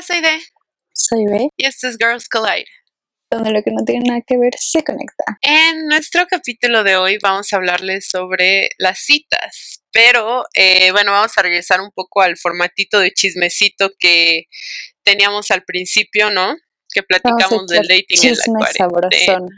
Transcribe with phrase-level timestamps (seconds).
[0.00, 0.42] Hola, soy De.
[0.94, 1.48] Soy B.
[1.58, 2.64] Y esto es Girls Collide.
[3.30, 5.24] Donde lo que no tiene nada que ver se conecta.
[5.42, 9.82] En nuestro capítulo de hoy vamos a hablarles sobre las citas.
[9.92, 14.44] Pero, eh, bueno, vamos a regresar un poco al formatito de chismecito que
[15.02, 16.56] teníamos al principio, ¿no?
[16.94, 19.48] Que platicamos del dating en la cuarentena.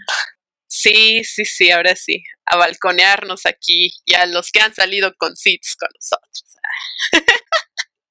[0.66, 2.24] Sí, sí, sí, ahora sí.
[2.46, 6.44] A balconearnos aquí y a los que han salido con citas con nosotros.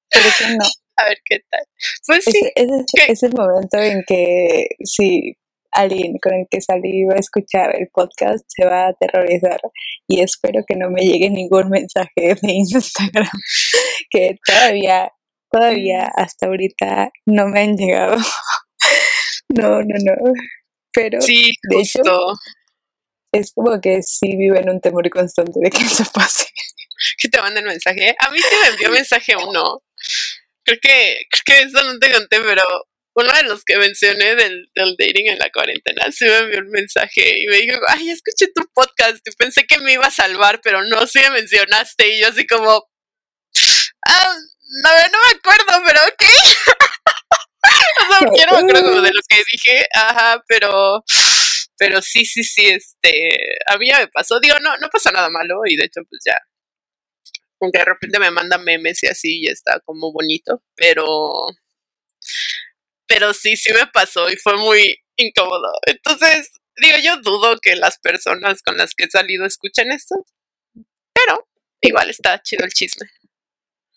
[0.08, 0.64] Pero que no.
[1.02, 1.64] A ver qué tal.
[2.06, 2.50] Pues sí.
[2.54, 5.34] Es, el momento en que si
[5.72, 9.58] alguien con el que salí va a escuchar el podcast se va a aterrorizar
[10.06, 13.30] y espero que no me llegue ningún mensaje de Instagram
[14.10, 15.10] que todavía,
[15.50, 16.20] todavía mm.
[16.20, 18.16] hasta ahorita no me han llegado.
[19.54, 20.32] No, no, no.
[20.94, 22.32] Pero sí, de hecho
[23.32, 26.46] es como que sí vivo en un temor constante de que eso pase.
[27.18, 28.14] Que te manden mensaje.
[28.20, 29.82] A mí sí me envió mensaje uno
[30.64, 32.62] creo que, creo que eso no te conté, pero
[33.14, 36.70] uno de los que mencioné del, del dating en la cuarentena sí me envió un
[36.70, 40.60] mensaje y me dijo, ay, escuché tu podcast y pensé que me iba a salvar,
[40.62, 42.88] pero no, sí me mencionaste y yo así como,
[44.08, 44.36] ah,
[44.82, 46.24] no, no me acuerdo, pero ok.
[47.64, 51.04] o sea, quiero me acuerdo de lo que dije, ajá, pero
[51.76, 55.28] pero sí, sí, sí, este, a mí ya me pasó, digo, no, no pasa nada
[55.30, 56.36] malo y de hecho pues ya
[57.64, 61.46] aunque de repente me manda memes y así y está como bonito, pero
[63.06, 65.70] pero sí, sí me pasó y fue muy incómodo.
[65.86, 70.14] Entonces, digo, yo dudo que las personas con las que he salido escuchen esto,
[71.12, 71.46] pero
[71.80, 73.06] igual está chido el chisme.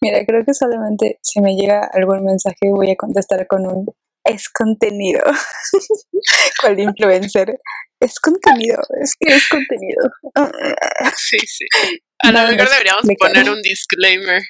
[0.01, 3.85] Mira, creo que solamente si me llega algún mensaje voy a contestar con un
[4.25, 5.21] es contenido.
[6.61, 7.57] ¿Cuál influencer?
[7.99, 10.11] Es contenido, es que es contenido.
[11.15, 11.65] sí, sí.
[12.19, 14.41] A lo mejor deberíamos poner un disclaimer.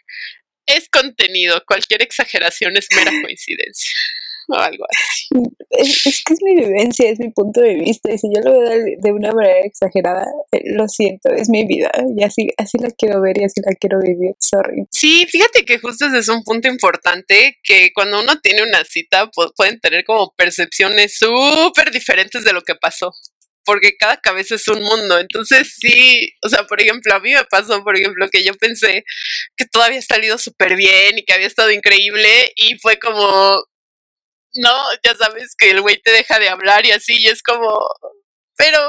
[0.66, 3.91] Es contenido, cualquier exageración es mera coincidencia
[4.47, 5.27] o algo así.
[5.69, 8.80] Es, que es mi vivencia, es mi punto de vista, y si yo lo veo
[8.97, 13.21] de, una manera exagerada, eh, lo siento, es mi vida, y así, así la quiero
[13.21, 14.86] ver y así la quiero vivir, sorry.
[14.92, 19.30] Sí, fíjate que justo ese es un punto importante, que cuando uno tiene una cita,
[19.55, 23.11] pueden tener como percepciones súper diferentes de lo que pasó
[23.65, 25.20] porque cada cabeza es un mundo.
[25.20, 29.03] Entonces sí, o sea, por ejemplo, a mí me pasó, por ejemplo, que yo pensé
[29.58, 33.64] que todo había salido súper bien y que había estado increíble y fue como,
[34.55, 37.87] no, ya sabes que el güey te deja de hablar y así, y es como,
[38.58, 38.80] pero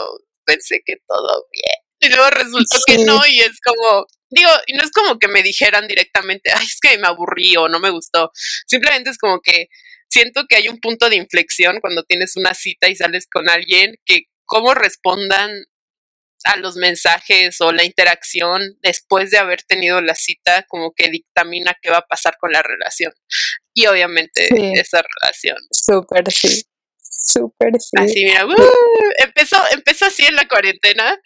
[0.44, 1.86] pensé que todo bien.
[1.98, 5.42] Y luego resultó que no, y es como, digo, y no es como que me
[5.42, 8.30] dijeran directamente, ay, es que me aburrí o no me gustó.
[8.66, 9.68] Simplemente es como que
[10.08, 13.96] siento que hay un punto de inflexión cuando tienes una cita y sales con alguien
[14.04, 15.50] que cómo respondan
[16.44, 21.76] a los mensajes o la interacción después de haber tenido la cita, como que dictamina
[21.82, 23.12] qué va a pasar con la relación.
[23.74, 24.48] Y obviamente
[24.78, 25.58] esa relación.
[25.70, 26.62] Súper, sí.
[27.18, 27.96] Súper, sí.
[27.96, 28.54] Así, mira, ¡uh!
[29.18, 31.18] empezó, empezó así en la cuarentena,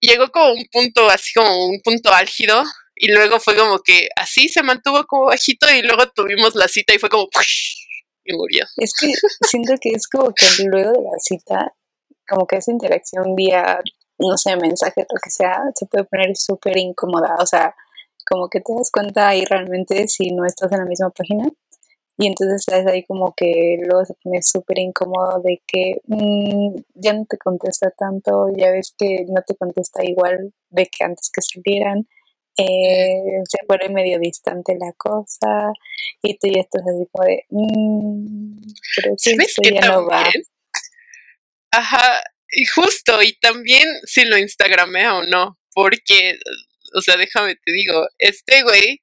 [0.00, 2.62] llegó como un punto, así como un punto álgido,
[2.94, 6.94] y luego fue como que así se mantuvo como bajito, y luego tuvimos la cita
[6.94, 7.28] y fue como,
[8.24, 8.64] y murió.
[8.76, 9.12] Es que
[9.48, 11.74] siento que es como que luego de la cita
[12.28, 13.80] como que esa interacción vía,
[14.18, 17.36] no sé, mensaje, lo que sea, se puede poner súper incómoda.
[17.40, 17.74] O sea,
[18.28, 21.48] como que te das cuenta ahí realmente si no estás en la misma página.
[22.16, 27.12] Y entonces estás ahí como que luego se pone súper incómodo de que mm, ya
[27.12, 31.42] no te contesta tanto, ya ves que no te contesta igual de que antes que
[31.42, 32.06] salieran.
[32.56, 35.72] Eh, se pone medio distante la cosa
[36.22, 38.60] y tú ya estás así como de mmm,
[38.96, 40.22] pero que ya no va
[41.76, 46.38] Ajá, y justo, y también si lo instagramea o no, porque,
[46.94, 49.00] o sea, déjame te digo, este güey,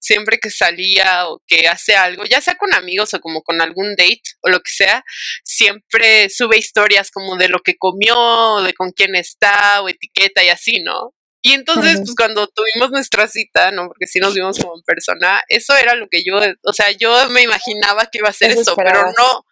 [0.00, 3.94] siempre que salía o que hace algo, ya sea con amigos o como con algún
[3.96, 5.04] date o lo que sea,
[5.44, 10.48] siempre sube historias como de lo que comió, de con quién está, o etiqueta y
[10.48, 11.14] así, ¿no?
[11.44, 13.88] Y entonces, pues cuando tuvimos nuestra cita, ¿no?
[13.88, 17.28] Porque sí nos vimos como en persona, eso era lo que yo, o sea, yo
[17.30, 19.44] me imaginaba que iba a ser eso, pero no,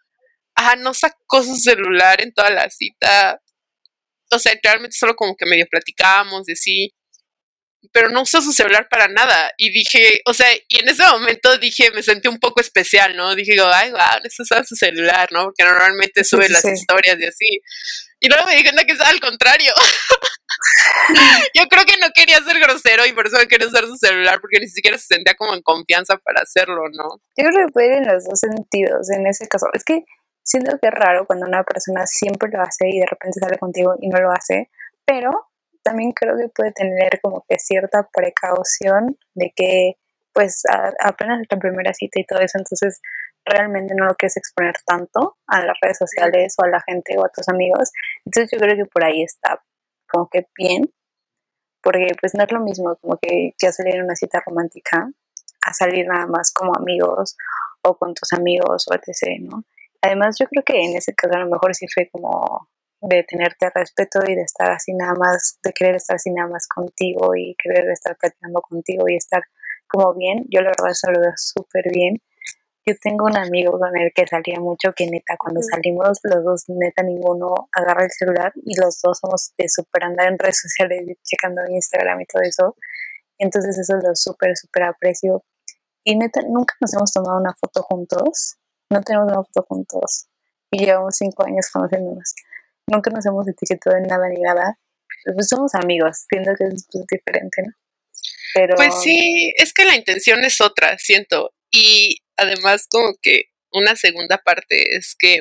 [0.55, 3.41] ajá, no sacó su celular en toda la cita.
[4.31, 6.95] O sea, realmente solo como que medio platicábamos de sí,
[7.93, 9.53] pero no usó su celular para nada.
[9.57, 13.35] Y dije, o sea, y en ese momento dije, me sentí un poco especial, ¿no?
[13.35, 15.45] Dije, ay, wow, eso usa su celular, ¿no?
[15.45, 17.61] Porque normalmente sube las historias y así.
[18.21, 19.73] Y luego me di cuenta que es al contrario.
[21.55, 24.41] Yo creo que no quería ser grosero y por eso no quería usar su celular,
[24.41, 27.09] porque ni siquiera se sentía como en confianza para hacerlo, ¿no?
[27.37, 29.67] Yo creo que puede ir en los dos sentidos en ese caso.
[29.73, 30.05] Es que
[30.43, 33.95] siento que es raro cuando una persona siempre lo hace y de repente sale contigo
[34.01, 34.71] y no lo hace,
[35.05, 35.51] pero
[35.83, 39.95] también creo que puede tener como que cierta precaución de que
[40.33, 40.63] pues
[41.01, 43.01] apenas la primera cita y todo eso, entonces
[43.45, 47.25] realmente no lo quieres exponer tanto a las redes sociales o a la gente o
[47.25, 47.91] a tus amigos.
[48.25, 49.63] Entonces yo creo que por ahí está
[50.09, 50.93] como que bien,
[51.83, 55.11] porque pues no es lo mismo como que ya salir en una cita romántica
[55.63, 57.37] a salir nada más como amigos
[57.83, 59.65] o con tus amigos o etc., ¿no?
[60.03, 62.69] Además yo creo que en ese caso a lo mejor sí fue como
[63.03, 66.67] de tenerte respeto y de estar así nada más, de querer estar así nada más
[66.69, 69.43] contigo y querer estar platicando contigo y estar
[69.89, 70.45] como bien.
[70.51, 72.23] Yo la verdad eso lo veo súper bien.
[72.87, 76.65] Yo tengo un amigo con el que salía mucho que neta, cuando salimos los dos,
[76.69, 81.19] neta, ninguno agarra el celular y los dos somos de súper andar en redes sociales,
[81.23, 82.77] checando Instagram y todo eso.
[83.39, 85.45] Entonces eso lo súper, súper aprecio.
[86.05, 88.57] Y neta, nunca nos hemos tomado una foto juntos.
[88.91, 90.27] No tenemos una foto juntos.
[90.71, 92.35] Y llevamos cinco años conociéndonos
[92.91, 94.79] nunca nos hemos etiquetado en nada ni nada.
[95.35, 97.73] Pues somos amigos, siento que es pues, diferente, ¿no?
[98.55, 98.75] Pero...
[98.77, 101.55] Pues sí, es que la intención es otra, siento.
[101.71, 105.39] Y además como que una segunda parte es que,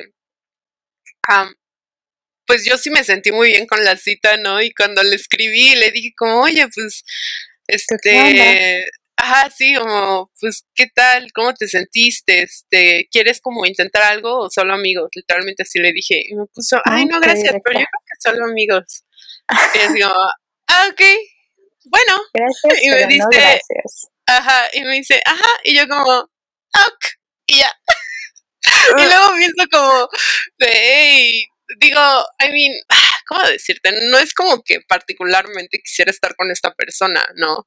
[2.46, 4.62] pues yo sí me sentí muy bien con la cita, ¿no?
[4.62, 7.04] Y cuando le escribí, le dije como, oye, pues,
[7.66, 8.86] este,
[9.22, 11.30] Ajá, sí, como, pues, ¿qué tal?
[11.34, 12.42] ¿Cómo te sentiste?
[12.42, 15.10] Este, ¿Quieres como intentar algo o solo amigos?
[15.14, 16.22] Literalmente así le dije.
[16.26, 19.04] Y me puso, ay, no, gracias, pero yo creo que solo amigos.
[19.74, 20.14] Y así como,
[20.68, 21.02] ah, ok,
[21.84, 22.20] bueno.
[22.32, 24.08] Gracias, y me dice, gracias.
[24.26, 27.04] Ajá, y me dice, ajá, y yo como, ok,
[27.46, 27.70] y ya.
[28.96, 30.08] y luego pienso como,
[30.60, 31.44] hey,
[31.80, 32.00] digo,
[32.40, 32.72] I mean,
[33.28, 33.90] ¿cómo decirte?
[34.10, 37.66] No es como que particularmente quisiera estar con esta persona, ¿no?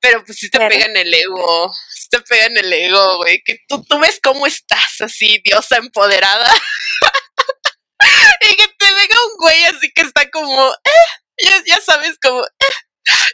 [0.00, 3.42] Pero pues si te pega en el ego, si te pega en el ego, güey,
[3.44, 6.48] que tú, tú ves cómo estás así, diosa empoderada.
[8.40, 11.06] y que te venga un güey así que está como, eh,
[11.38, 12.74] ya, ya sabes, como, eh,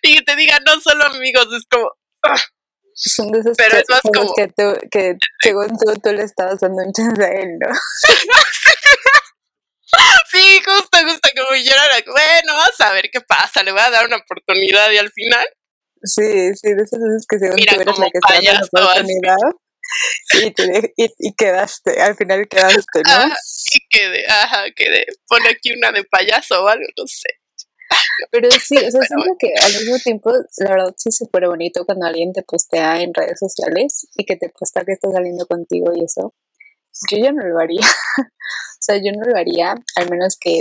[0.02, 1.90] y que te diga no solo amigos, es como,
[2.22, 2.40] ah".
[2.94, 4.34] Son de Pero es más como...
[4.34, 7.74] que, tú, que según tú, tú le estabas dando un chance a él, ¿no?
[10.30, 13.88] sí, justo, justo, como yo era, bueno, vamos a ver qué pasa, le voy a
[13.90, 15.48] dar una oportunidad y al final
[16.04, 19.36] Sí, sí, de esas veces que según tú eres la que está dando la oportunidad
[20.34, 23.34] y, te y, y, quedaste, al final quedaste, ¿no?
[23.74, 25.06] y quedé, ajá, quedé.
[25.28, 27.28] Pone aquí una de payaso o algo, no sé.
[28.30, 31.84] Pero sí, o sea, siento que al mismo tiempo, la verdad sí es súper bonito
[31.84, 35.92] cuando alguien te postea en redes sociales y que te postea que está saliendo contigo
[35.94, 36.34] y eso.
[37.10, 37.80] Yo ya no lo haría.
[38.18, 40.60] o sea, yo no lo haría, al menos que,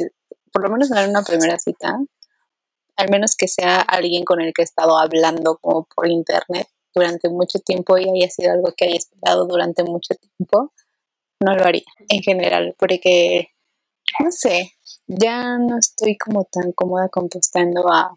[0.51, 1.97] por lo menos en una primera cita,
[2.97, 7.29] al menos que sea alguien con el que he estado hablando como por internet durante
[7.29, 10.73] mucho tiempo y haya sido algo que haya esperado durante mucho tiempo,
[11.39, 13.49] no lo haría en general, porque,
[14.19, 14.73] no sé,
[15.07, 18.15] ya no estoy como tan cómoda contestando a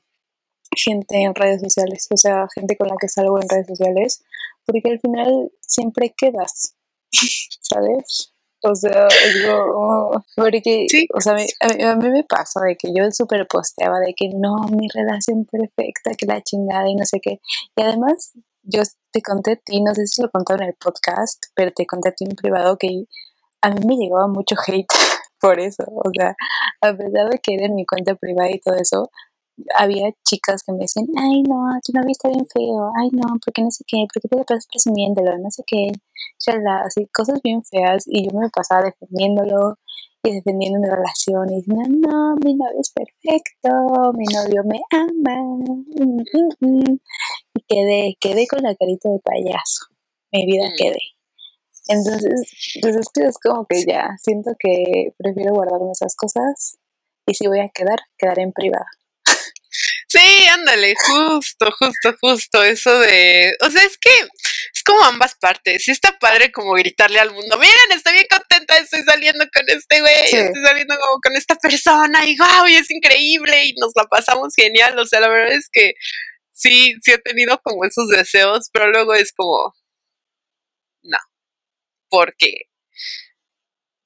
[0.76, 4.24] gente en redes sociales, o sea, gente con la que salgo en redes sociales,
[4.66, 6.76] porque al final siempre quedas,
[7.60, 8.33] ¿sabes?
[8.66, 14.00] O sea, digo, porque, o sea, a mí, me pasa de que yo súper posteaba
[14.00, 17.40] de que no, mi relación perfecta, que la chingada y no sé qué.
[17.76, 18.32] Y además,
[18.62, 18.80] yo
[19.12, 22.08] te conté a ti, no sé si lo conté en el podcast, pero te conté
[22.08, 23.04] a ti en privado que
[23.60, 24.86] a mí me llegaba mucho hate
[25.40, 25.84] por eso.
[25.86, 26.34] O sea,
[26.80, 29.10] a pesar de que era en mi cuenta privada y todo eso,
[29.76, 33.62] había chicas que me decían, ay no, tu novio está bien feo, ay no, porque
[33.62, 35.92] no sé qué, porque te pasas presumiéndolo, no sé qué,
[36.84, 39.78] así cosas bien feas y yo me pasaba defendiéndolo
[40.22, 45.42] y defendiendo mi relación y diciendo, no, mi novio es perfecto, mi novio me ama,
[45.42, 46.98] mm, mm, mm".
[47.54, 49.86] y quedé, quedé con la carita de payaso,
[50.32, 50.98] mi vida quedé.
[51.86, 56.78] Entonces, pues es que es como que ya, siento que prefiero guardarme esas cosas
[57.26, 58.86] y si voy a quedar, quedaré en privado.
[60.14, 64.10] Sí, ándale, justo, justo, justo, eso de, o sea, es que
[64.72, 68.78] es como ambas partes, sí está padre como gritarle al mundo, miren, estoy bien contenta,
[68.78, 72.88] estoy saliendo con este güey, estoy saliendo como con esta persona y wow, y es
[72.92, 75.94] increíble y nos la pasamos genial, o sea, la verdad es que
[76.52, 79.74] sí, sí he tenido como esos deseos, pero luego es como,
[81.02, 81.18] no,
[82.08, 82.68] porque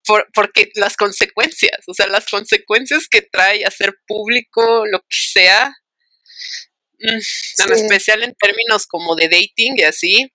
[0.06, 5.74] por, porque las consecuencias, o sea, las consecuencias que trae hacer público lo que sea,
[6.98, 10.32] en especial en términos como de dating y así,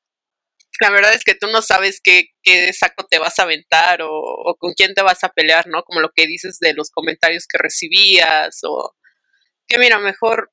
[0.79, 4.55] la verdad es que tú no sabes qué, qué saco te vas a aventar o,
[4.58, 5.84] con quién te vas a pelear, ¿no?
[5.84, 8.96] Como lo que dices de los comentarios que recibías o
[9.67, 10.51] que mira, mejor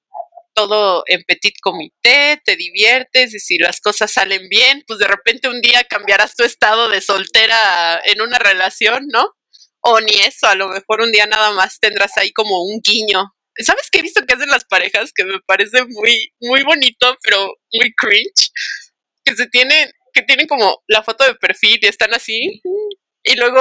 [0.55, 5.49] todo en petit comité, te diviertes y si las cosas salen bien, pues de repente
[5.49, 9.35] un día cambiarás tu estado de soltera en una relación, ¿no?
[9.81, 13.25] O ni eso, a lo mejor un día nada más tendrás ahí como un guiño.
[13.63, 15.13] ¿Sabes qué he visto que hacen las parejas?
[15.15, 18.51] Que me parece muy, muy bonito, pero muy cringe.
[19.25, 22.61] Que se tienen, que tienen como la foto de perfil y están así.
[23.23, 23.61] Y luego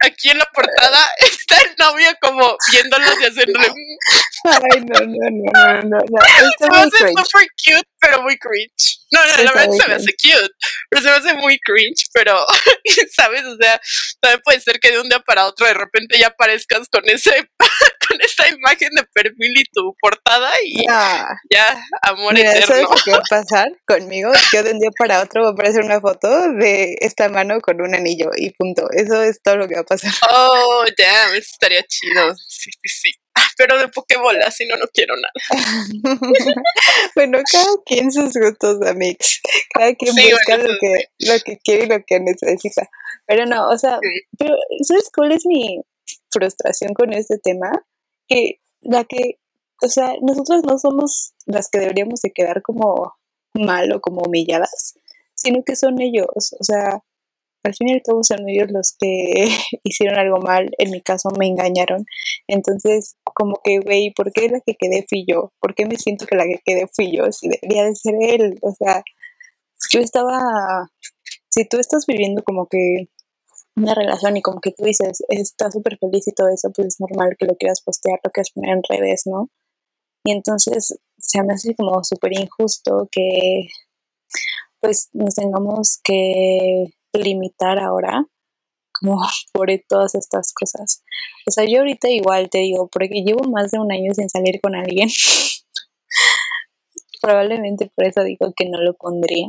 [0.00, 3.68] aquí en la portada está el novio como viéndolos y haciéndole.
[4.44, 6.18] Ay, no, no, no, no, no.
[6.74, 9.00] Hace súper cute, pero muy cringe.
[9.10, 10.54] No, no, la verdad se me hace cute,
[10.90, 12.38] pero se me hace muy cringe, pero,
[13.16, 13.44] ¿sabes?
[13.44, 13.80] O sea,
[14.20, 17.32] también puede ser que de un día para otro de repente ya aparezcas con ese,
[18.08, 22.88] con esa imagen de perfil y tu portada y ya, amor Mira, eterno.
[22.88, 24.32] ¿Sabes qué va a pasar conmigo?
[24.52, 27.80] Yo de un día para otro voy a aparecer una foto de esta mano con
[27.80, 28.88] un anillo y punto.
[28.92, 30.12] Eso es todo lo que va a pasar.
[30.30, 32.34] Oh, damn, eso estaría chido.
[32.46, 33.25] Sí, sí, sí.
[33.56, 35.84] Pero de Pokébola, si no, no quiero nada.
[37.14, 39.40] bueno, cada quien sus gustos, amigos.
[39.72, 42.88] Cada quien busca lo, que, lo que quiere y lo que necesita.
[43.26, 43.98] Pero no, o sea,
[44.38, 45.80] pero ¿sabes cuál es mi
[46.30, 47.70] frustración con este tema?
[48.28, 49.38] Que la que,
[49.82, 53.14] o sea, nosotros no somos las que deberíamos de quedar como
[53.54, 54.94] mal o como humilladas,
[55.34, 57.02] sino que son ellos, o sea,
[57.66, 59.48] al fin y al son ellos los que
[59.84, 62.04] hicieron algo mal, en mi caso me engañaron,
[62.46, 65.52] entonces como que, güey, ¿por qué la que quedé fui yo?
[65.60, 67.30] ¿Por qué me siento que la que quedé fui yo?
[67.32, 69.02] Si debería de ser él, o sea,
[69.90, 70.90] yo estaba,
[71.48, 73.08] si tú estás viviendo como que
[73.76, 77.00] una relación y como que tú dices, está súper feliz y todo eso, pues es
[77.00, 79.50] normal que lo quieras postear, lo quieras poner en redes, ¿no?
[80.24, 83.68] Y entonces se me hace como súper injusto que
[84.80, 86.86] pues nos tengamos que
[87.18, 88.26] limitar ahora
[88.98, 89.18] como
[89.52, 91.02] por todas estas cosas.
[91.46, 94.60] O sea, yo ahorita igual te digo, porque llevo más de un año sin salir
[94.60, 95.08] con alguien.
[97.22, 99.48] Probablemente por eso digo que no lo pondría.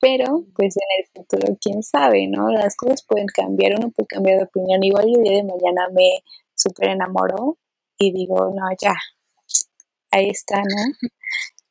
[0.00, 2.50] Pero, pues en el futuro, quién sabe, ¿no?
[2.50, 4.82] Las cosas pueden cambiar, uno puede cambiar de opinión.
[4.82, 6.24] Igual el día de mañana me
[6.56, 7.58] súper enamoro
[7.98, 8.94] y digo, no, ya,
[10.10, 11.08] ahí está, ¿no?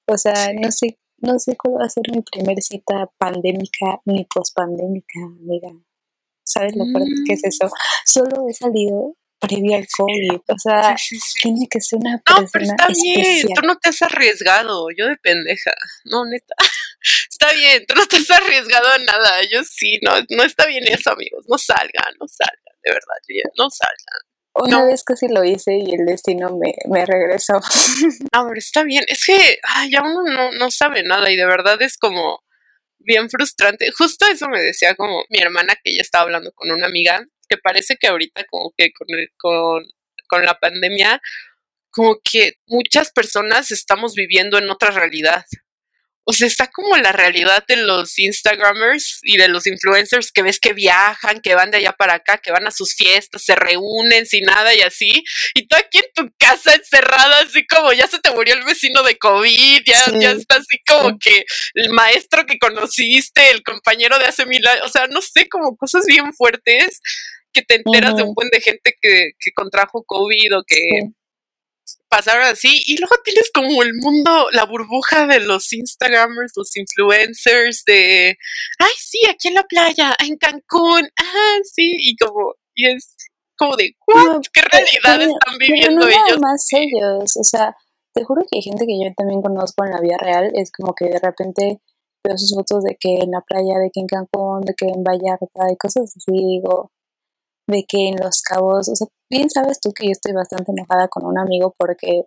[0.07, 4.25] O sea, no sé no sé cuál va a ser mi primer cita pandémica ni
[4.25, 5.71] pospandémica, amiga.
[6.43, 7.71] ¿Sabes lo fuerte que es eso?
[8.05, 10.41] Solo he salido previo al COVID.
[10.47, 10.95] O sea,
[11.41, 13.47] tiene que ser una persona No, pero está bien.
[13.55, 14.87] Tú no te has arriesgado.
[14.95, 15.73] Yo de pendeja.
[16.05, 16.55] No, neta.
[17.29, 17.83] Está bien.
[17.87, 19.41] Tú no te has arriesgado a nada.
[19.51, 19.99] Yo sí.
[20.03, 21.45] No, no está bien eso, amigos.
[21.49, 22.75] No salgan, no salgan.
[22.83, 24.30] De verdad, no salgan.
[24.53, 27.59] Una vez casi lo hice y el destino me, me regresó.
[28.31, 29.03] A ver, está bien.
[29.07, 32.43] Es que ya uno no, no sabe nada y de verdad es como
[32.99, 33.91] bien frustrante.
[33.97, 37.57] Justo eso me decía como mi hermana que ella estaba hablando con una amiga que
[37.57, 39.85] parece que ahorita como que con, con,
[40.27, 41.21] con la pandemia
[41.91, 45.45] como que muchas personas estamos viviendo en otra realidad
[46.31, 50.61] o sea, está como la realidad de los Instagramers y de los influencers que ves
[50.61, 54.25] que viajan, que van de allá para acá, que van a sus fiestas, se reúnen
[54.25, 55.25] sin nada y así.
[55.55, 59.03] Y tú aquí en tu casa encerrada, así como ya se te murió el vecino
[59.03, 64.25] de COVID, ya, ya está así como que el maestro que conociste, el compañero de
[64.25, 67.01] hace mil años, o sea, no sé, como cosas bien fuertes
[67.51, 70.77] que te enteras de un buen de gente que, que contrajo COVID o que
[72.09, 77.83] pasaron así y luego tienes como el mundo, la burbuja de los Instagramers, los influencers
[77.85, 78.37] de,
[78.79, 83.15] ay, sí, aquí en la playa, en Cancún, ah, sí, y como, y es
[83.57, 84.41] como de, ¿what?
[84.53, 86.39] ¿Qué realidad están viviendo no ellos?
[86.41, 87.75] más ellos, o sea,
[88.13, 90.93] te juro que hay gente que yo también conozco en la vida real, es como
[90.93, 91.79] que de repente
[92.23, 95.03] veo sus fotos de que en la playa, de que en Cancún, de que en
[95.03, 96.91] Vallarta, y cosas así, digo,
[97.67, 101.07] de que en Los Cabos, o sea, bien sabes tú que yo estoy bastante enojada
[101.07, 102.23] con un amigo porque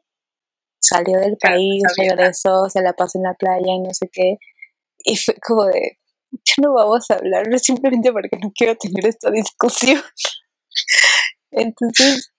[0.80, 4.36] salió del país, regresó, se la pasó en la playa y no sé qué,
[5.04, 5.98] y fue como de,
[6.32, 10.02] ya no vamos a hablar simplemente porque no quiero tener esta discusión.
[11.50, 12.32] Entonces,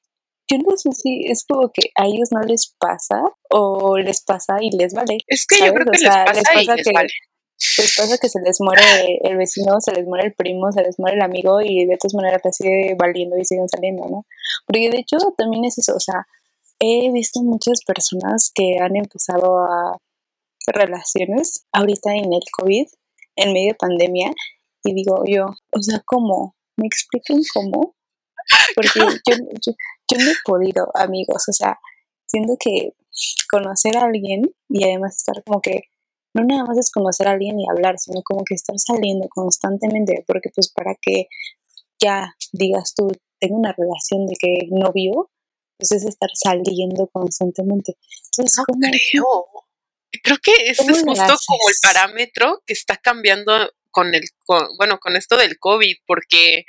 [0.52, 4.58] yo no sé si es como que a ellos no les pasa o les pasa
[4.62, 5.18] y les vale.
[5.28, 7.10] Es que yo creo que les pasa, y les vale
[7.78, 11.00] les pasa que se les muere el vecino, se les muere el primo, se les
[11.00, 14.26] muere el amigo y de todas maneras te sigue valiendo y siguen saliendo, ¿no?
[14.66, 16.28] Porque de hecho también es eso, o sea,
[16.80, 19.98] he visto muchas personas que han empezado a
[20.68, 22.88] relaciones ahorita en el COVID,
[23.38, 24.32] en medio de pandemia,
[24.84, 26.56] y digo yo, o sea, ¿cómo?
[26.78, 27.96] ¿Me explican cómo?
[28.76, 29.74] Porque yo, yo,
[30.12, 31.80] yo no he podido, amigos, o sea,
[32.26, 32.94] siento que
[33.50, 35.84] conocer a alguien y además estar como que
[36.36, 40.24] no nada más es conocer a alguien y hablar, sino como que estar saliendo constantemente,
[40.28, 41.28] porque pues para que
[42.00, 45.32] ya digas tú, tengo una relación de que no vivo,
[45.78, 47.96] pues es estar saliendo constantemente.
[48.26, 49.46] Entonces, no creo.
[50.24, 54.24] Creo que ese es justo como el parámetro que está cambiando con el,
[54.78, 56.66] bueno, con esto del COVID, porque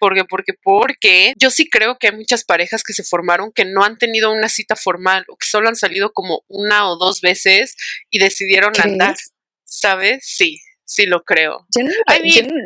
[0.00, 3.84] porque, porque, porque yo sí creo que hay muchas parejas que se formaron que no
[3.84, 7.76] han tenido una cita formal o que solo han salido como una o dos veces
[8.10, 9.16] y decidieron andar,
[9.64, 10.24] ¿sabes?
[10.26, 11.66] Sí, sí lo creo.
[11.76, 11.92] Yo no,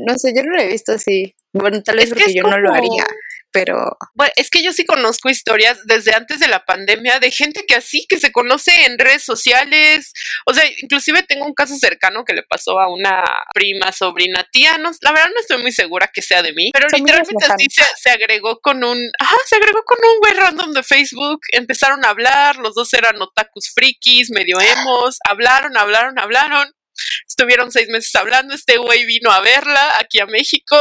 [0.07, 1.35] no, sé, yo no lo he visto así.
[1.53, 3.05] Bueno, tal vez porque yo no lo haría
[3.55, 3.97] pero...
[4.15, 7.77] Bueno, es que yo sí conozco historias desde antes de la pandemia de gente que
[7.77, 10.13] así, que se conoce en redes sociales,
[10.45, 13.23] o sea, inclusive tengo un caso cercano que le pasó a una
[13.55, 16.89] prima, sobrina, tía, no, la verdad no estoy muy segura que sea de mí, pero
[16.89, 21.41] literalmente así se, agregó con un, ajá, se agregó con un güey random de Facebook,
[21.53, 26.75] empezaron a hablar, los dos eran otakus frikis, medio emos, hablaron, hablaron, hablaron,
[27.27, 30.77] Estuvieron seis meses hablando, este güey vino a verla aquí a México,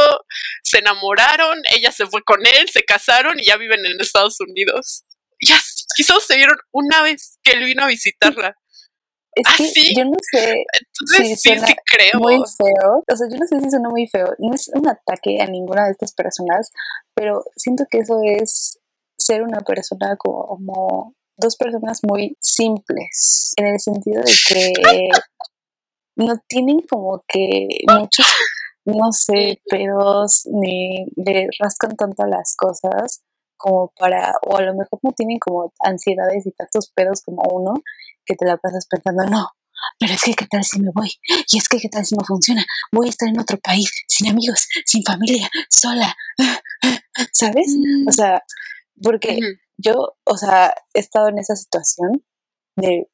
[0.62, 5.04] se enamoraron, ella se fue con él, se casaron y ya viven en Estados Unidos.
[5.40, 5.58] Ya,
[5.96, 8.56] quizás se vieron una vez que él vino a visitarla.
[9.34, 10.54] Es que ¿Ah, yo no sé.
[10.80, 12.20] Entonces sí, sí creo.
[12.20, 13.02] Muy feo.
[13.10, 14.28] O sea, yo no sé si suena muy feo.
[14.38, 16.70] No es un ataque a ninguna de estas personas,
[17.14, 18.78] pero siento que eso es
[19.18, 24.72] ser una persona como dos personas muy simples, en el sentido de que
[26.16, 28.26] no tienen como que muchos,
[28.84, 33.22] no sé, pedos, ni le rascan tanto las cosas
[33.56, 37.74] como para, o a lo mejor no tienen como ansiedades y tantos pedos como uno,
[38.26, 39.48] que te la pasas pensando, no,
[39.98, 41.10] pero es que qué tal si me voy,
[41.50, 44.28] y es que qué tal si no funciona, voy a estar en otro país, sin
[44.28, 46.14] amigos, sin familia, sola,
[47.32, 47.74] ¿sabes?
[48.06, 48.12] O mm.
[48.12, 48.42] sea,
[49.02, 49.38] porque
[49.76, 52.24] yo, o sea, he estado en esa situación
[52.76, 53.08] de,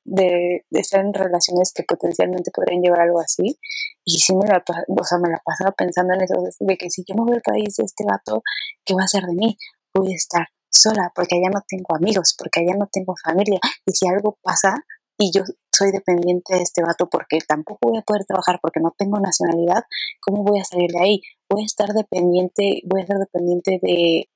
[0.71, 3.59] estar en relaciones que potencialmente podrían llevar algo así.
[4.05, 7.15] Y sí me la, o sea, me la pensando en eso, de que si yo
[7.15, 8.43] me voy al país de este vato,
[8.85, 9.57] ¿qué va a hacer de mí?
[9.95, 13.59] Voy a estar sola, porque allá no tengo amigos, porque allá no tengo familia.
[13.87, 14.75] Y si algo pasa
[15.19, 18.95] y yo soy dependiente de este vato porque tampoco voy a poder trabajar porque no
[18.97, 19.85] tengo nacionalidad,
[20.21, 21.21] ¿cómo voy a salir de ahí?
[21.49, 24.29] Voy a estar dependiente, voy a ser dependiente de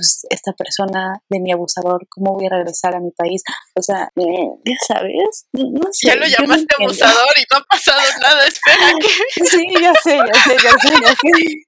[0.00, 3.42] pues esta persona de mi abusador, ¿cómo voy a regresar a mi país?
[3.74, 6.08] O sea, mm, ya sabes, no sé.
[6.08, 9.44] Ya lo llamaste abusador y no ha pasado nada, espera que...
[9.44, 11.66] Sí, ya sé, ya sé, ya sé, ya sé.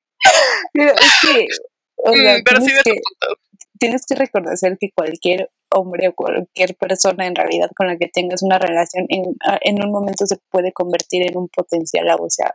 [0.72, 1.46] Pero es que...
[2.04, 2.94] Mm, pero sí que,
[3.78, 8.42] tienes que reconocer que cualquier hombre o cualquier persona en realidad con la que tengas
[8.42, 9.24] una relación en,
[9.60, 12.06] en un momento se puede convertir en un potencial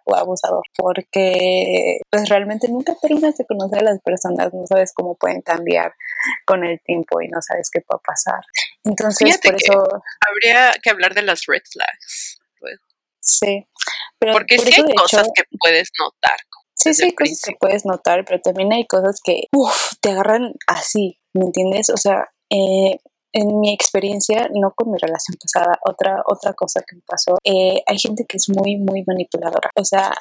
[0.05, 5.15] o abusador porque pues realmente nunca terminas de conocer a las personas, no sabes cómo
[5.15, 5.93] pueden cambiar
[6.45, 8.41] con el tiempo y no sabes qué puede pasar.
[8.83, 9.87] Entonces, por eso...
[10.29, 12.39] Habría que hablar de las red flags.
[13.19, 13.67] Sí,
[14.19, 16.37] pero porque sí hay cosas que puedes notar.
[16.75, 20.53] Sí, sí, hay cosas que puedes notar, pero también hay cosas que uf, te agarran
[20.67, 21.89] así, ¿me entiendes?
[21.89, 22.99] O sea, eh,
[23.33, 27.81] en mi experiencia, no con mi relación pasada, otra, otra cosa que me pasó, eh,
[27.85, 29.69] hay gente que es muy, muy manipuladora.
[29.75, 30.11] O sea,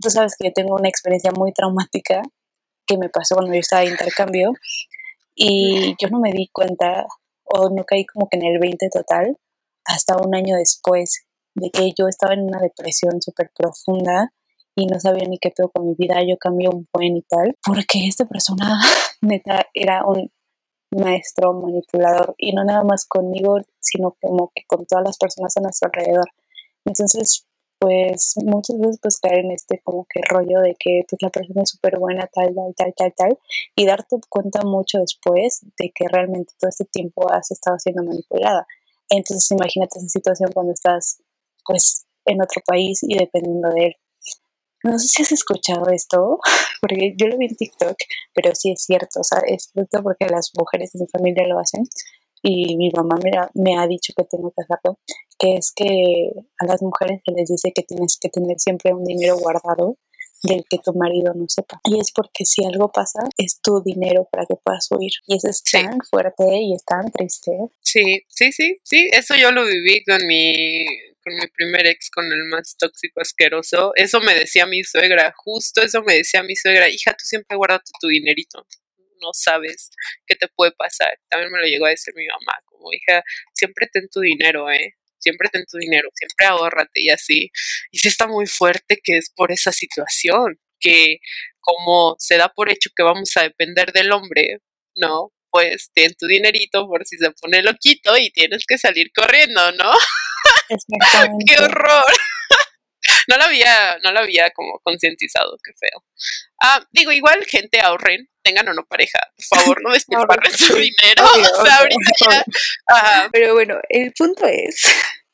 [0.00, 2.22] tú sabes que yo tengo una experiencia muy traumática
[2.86, 4.52] que me pasó cuando yo estaba de intercambio
[5.34, 7.06] y yo no me di cuenta
[7.44, 9.36] o no caí como que en el 20 total
[9.84, 14.32] hasta un año después de que yo estaba en una depresión súper profunda
[14.76, 17.56] y no sabía ni qué pedo con mi vida, yo cambié un buen y tal,
[17.64, 18.80] porque esta persona
[19.20, 20.30] neta era un
[20.90, 25.60] maestro manipulador y no nada más conmigo, sino como que con todas las personas a
[25.60, 26.28] nuestro alrededor.
[26.84, 27.46] Entonces,
[27.78, 31.62] pues muchas veces pues caer en este como que rollo de que pues la persona
[31.62, 33.38] es súper buena, tal, tal, tal, tal, tal,
[33.74, 38.66] y darte cuenta mucho después de que realmente todo este tiempo has estado siendo manipulada.
[39.08, 41.22] Entonces imagínate esa situación cuando estás
[41.64, 43.96] pues en otro país y dependiendo de él.
[44.82, 46.38] No sé si has escuchado esto,
[46.80, 47.96] porque yo lo vi en TikTok,
[48.34, 51.58] pero sí es cierto, o sea, es cierto porque las mujeres de mi familia lo
[51.58, 51.84] hacen
[52.42, 54.98] y mi mamá me, me ha dicho que tengo que hacerlo,
[55.38, 59.04] que es que a las mujeres se les dice que tienes que tener siempre un
[59.04, 59.96] dinero guardado
[60.42, 61.80] del que tu marido no sepa.
[61.84, 65.12] Y es porque si algo pasa, es tu dinero para que puedas huir.
[65.26, 67.52] Y eso es tan fuerte y es tan triste.
[67.80, 70.86] Sí, sí, sí, sí, eso yo lo viví con mi
[71.34, 76.02] mi primer ex, con el más tóxico asqueroso, eso me decía mi suegra, justo eso
[76.02, 78.66] me decía mi suegra, hija, tú siempre guárdate tu dinerito,
[79.20, 79.90] no sabes
[80.26, 81.18] qué te puede pasar.
[81.28, 83.22] También me lo llegó a decir mi mamá, como hija,
[83.54, 84.94] siempre ten tu dinero, ¿eh?
[85.18, 87.50] Siempre ten tu dinero, siempre ahórrate y así.
[87.90, 91.18] Y sí está muy fuerte que es por esa situación, que
[91.60, 94.58] como se da por hecho que vamos a depender del hombre,
[94.96, 95.32] ¿no?
[95.50, 99.92] Pues ten tu dinerito por si se pone loquito y tienes que salir corriendo, ¿no?
[101.46, 102.04] ¡Qué horror!
[103.28, 106.04] no lo había, no lo había como concientizado, qué feo.
[106.62, 111.24] Ah, digo, igual gente ahorren, tengan o no pareja, por favor, no despilfarren su dinero.
[111.58, 112.44] o sea, ahorita ya,
[113.32, 114.82] Pero bueno, el punto es,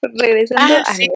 [0.03, 1.09] regresando ah, a sí,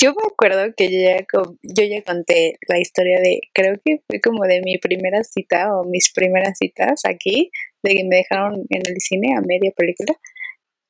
[0.00, 1.16] yo me acuerdo que yo ya,
[1.62, 5.84] yo ya conté la historia de, creo que fue como de mi primera cita o
[5.84, 7.50] mis primeras citas aquí,
[7.82, 10.16] de que me dejaron en el cine a media película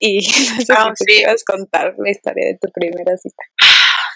[0.05, 0.19] y
[0.69, 3.43] no sé si ah, contar la historia de tu primera cita.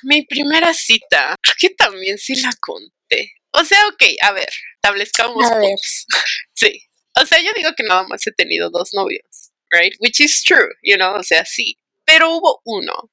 [0.03, 3.33] mi primera cita, creo que también sí la conté.
[3.53, 5.45] O sea, ok, a ver, establezcamos.
[5.51, 5.71] A ver.
[6.55, 6.83] Sí.
[7.21, 9.95] O sea, yo digo que nada más he tenido dos novios, right?
[10.01, 11.79] Which is true, you know, o sea, sí.
[12.05, 13.11] Pero hubo uno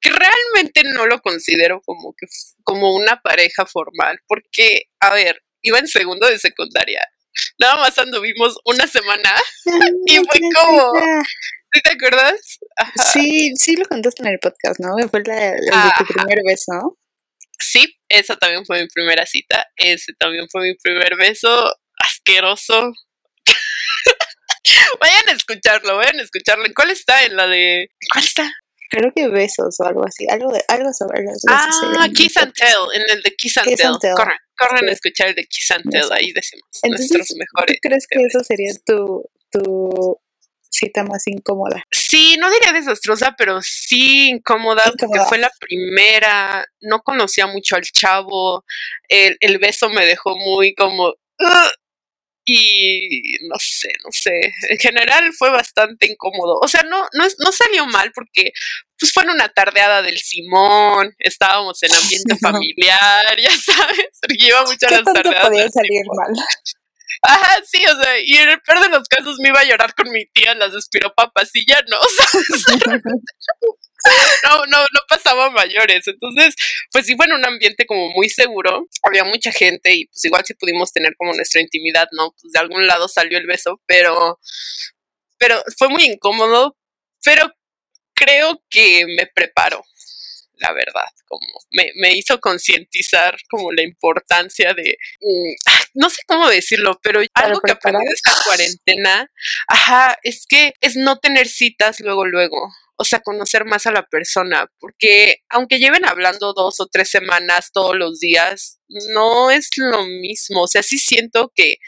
[0.00, 2.26] que realmente no lo considero como que
[2.64, 7.00] como una pareja formal, porque, a ver, iba en segundo de secundaria.
[7.58, 9.34] Nada más anduvimos una semana
[10.06, 10.92] y fue como,
[11.72, 12.58] ¿Sí te acuerdas?
[13.12, 14.96] Sí, sí lo contaste en el podcast, ¿no?
[15.08, 16.98] Fue la, de tu primer beso.
[17.58, 19.64] Sí, esa también fue mi primera cita.
[19.76, 22.92] Ese también fue mi primer beso asqueroso.
[25.00, 26.66] vayan a escucharlo, vayan a escucharlo.
[26.74, 27.24] ¿Cuál está?
[27.24, 27.88] En la de.
[28.12, 28.52] ¿Cuál está?
[28.90, 31.96] Creo que besos o algo así, algo de algo sobre los besos.
[31.98, 34.12] Ah, Kiss and Tell, en el de Kiss and Tell.
[34.14, 35.70] Corran, corran a escuchar el de Kiss
[36.10, 37.76] ahí decimos nuestros mejores.
[37.80, 40.18] ¿Tú crees que eso sería tu, tu
[40.70, 41.84] cita más incómoda?
[41.90, 47.82] Sí, no diría desastrosa, pero sí incómoda, porque fue la primera, no conocía mucho al
[47.82, 48.64] chavo,
[49.08, 51.14] el, el beso me dejó muy como...
[52.44, 56.58] y no sé, no sé, en general fue bastante incómodo.
[56.60, 58.52] O sea, no, no, no salió mal porque
[59.02, 64.62] pues fue en una tardeada del Simón, estábamos en ambiente familiar, ya sabes, porque iba
[64.62, 65.48] mucho a las tardeadas.
[65.48, 66.32] podía salir mal?
[67.22, 69.92] Ajá, sí, o sea, y en el peor de los casos me iba a llorar
[69.96, 71.96] con mi tía las espiropapas y ya no,
[74.44, 76.06] no, no, no pasaba mayores.
[76.06, 76.54] Entonces,
[76.92, 78.86] pues sí fue en un ambiente como muy seguro.
[79.02, 82.36] Había mucha gente y pues igual sí pudimos tener como nuestra intimidad, ¿no?
[82.40, 84.38] Pues de algún lado salió el beso, pero,
[85.38, 86.76] pero fue muy incómodo,
[87.24, 87.52] pero
[88.24, 89.84] creo que me preparó
[90.62, 95.52] la verdad, como me, me hizo concientizar como la importancia de, mm,
[95.94, 99.30] no sé cómo decirlo, pero algo que aprendí de esta cuarentena,
[99.68, 102.68] ajá, es que es no tener citas luego, luego.
[102.96, 107.72] O sea, conocer más a la persona, porque aunque lleven hablando dos o tres semanas
[107.72, 110.62] todos los días, no es lo mismo.
[110.62, 111.78] O sea, sí siento que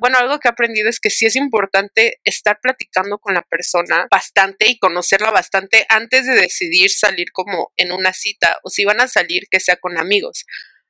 [0.00, 4.06] bueno, algo que he aprendido es que sí es importante estar platicando con la persona
[4.10, 9.00] bastante y conocerla bastante antes de decidir salir como en una cita o si van
[9.00, 10.46] a salir que sea con amigos.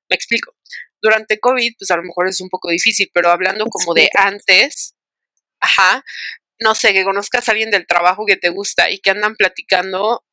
[0.08, 0.54] Me explico.
[1.00, 4.94] Durante COVID, pues a lo mejor es un poco difícil, pero hablando como de antes,
[5.60, 6.04] ajá,
[6.58, 10.24] no sé, que conozcas a alguien del trabajo que te gusta y que andan platicando,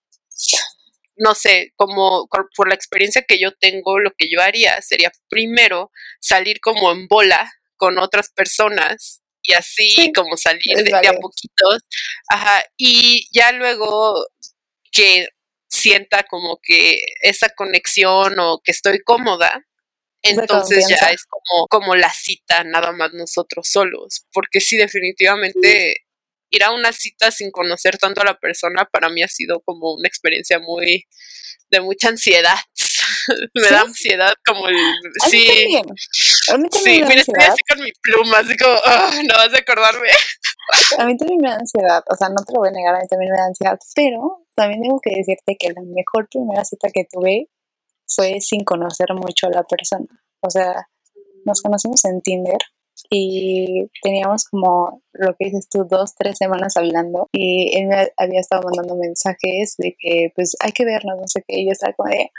[1.16, 5.92] no sé, como por la experiencia que yo tengo, lo que yo haría sería primero
[6.20, 11.82] salir como en bola con otras personas y así como salir de, a poquitos.
[12.30, 14.24] Ajá, y ya luego
[14.92, 15.30] que
[15.68, 19.66] sienta como que esa conexión o que estoy cómoda,
[20.22, 26.06] entonces ya es como, como la cita nada más nosotros solos, porque sí definitivamente
[26.52, 29.96] ir a una cita sin conocer tanto a la persona para mí ha sido como
[29.96, 31.08] una experiencia muy
[31.72, 32.60] de mucha ansiedad.
[33.54, 34.76] me da ansiedad como el
[35.30, 35.76] sí.
[36.52, 39.54] A mí también sí, mira, estoy así con mi pluma, así como, oh, no vas
[39.54, 40.10] a acordarme.
[40.98, 43.00] a mí también me da ansiedad, o sea, no te lo voy a negar, a
[43.00, 46.90] mí también me da ansiedad, pero también tengo que decirte que la mejor primera cita
[46.94, 47.50] que tuve
[48.08, 50.08] fue sin conocer mucho a la persona.
[50.42, 50.88] O sea,
[51.46, 52.60] nos conocimos en Tinder
[53.10, 58.40] y teníamos como lo que dices tú, dos, tres semanas hablando y él me había
[58.40, 61.94] estado mandando mensajes de que pues hay que vernos, no sé qué, y yo estaba
[61.94, 62.32] como de,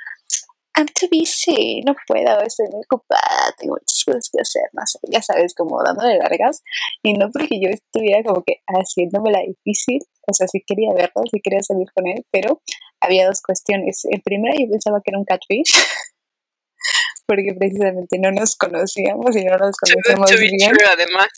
[0.74, 4.98] I'm too busy, no puedo, estoy muy ocupada, tengo muchas cosas que hacer, no sé,
[5.11, 6.62] ya sabes, como dándole largas
[7.02, 11.22] y no porque yo estuviera como que haciéndome la difícil, o sea, sí quería verlo,
[11.30, 12.62] sí quería salir con él, pero
[13.00, 14.04] había dos cuestiones.
[14.04, 15.72] En primera yo pensaba que era un catfish
[17.26, 20.72] porque precisamente no nos conocíamos y no nos conocemos bien.
[20.90, 21.28] además,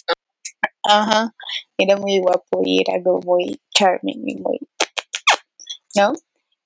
[0.87, 1.35] Ajá,
[1.79, 4.61] era muy guapo y era algo muy charming y muy,
[5.97, 6.13] ¿no?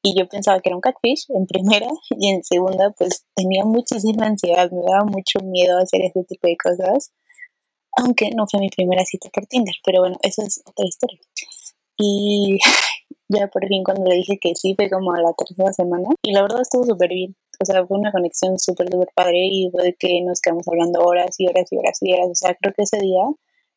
[0.02, 4.26] Y yo pensaba que era un catfish en primera y en segunda pues tenía muchísima
[4.26, 7.12] ansiedad, me daba mucho miedo hacer ese tipo de cosas,
[7.96, 11.18] aunque no fue mi primera cita por Tinder, pero bueno, eso es otra historia.
[11.96, 12.58] Y
[13.28, 16.32] ya por fin cuando le dije que sí fue como a la tercera semana y
[16.32, 19.82] la verdad estuvo súper bien o sea, fue una conexión súper, súper padre y fue
[19.82, 22.28] de que nos quedamos hablando horas y horas y horas y horas.
[22.30, 23.22] O sea, creo que ese día,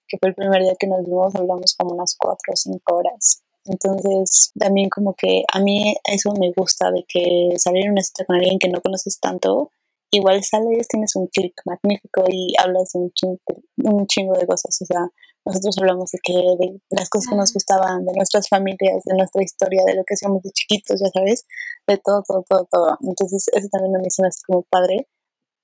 [0.07, 3.43] que fue el primer día que nos vimos, hablamos como unas cuatro o cinco horas.
[3.65, 8.25] Entonces, también como que a mí eso me gusta de que salir en una cita
[8.25, 9.71] con alguien que no conoces tanto,
[10.11, 13.39] igual sales, tienes un clic magnífico y hablas de un chingo,
[13.77, 14.77] un chingo de cosas.
[14.81, 15.07] O sea,
[15.45, 19.43] nosotros hablamos de que de las cosas que nos gustaban, de nuestras familias, de nuestra
[19.43, 21.45] historia, de lo que hacíamos de chiquitos, ya sabes,
[21.87, 22.97] de todo, todo, todo, todo.
[23.01, 25.07] Entonces, eso también me hizo como padre,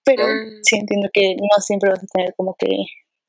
[0.03, 0.63] pero mm.
[0.63, 2.67] sí entiendo que no siempre vas a tener como que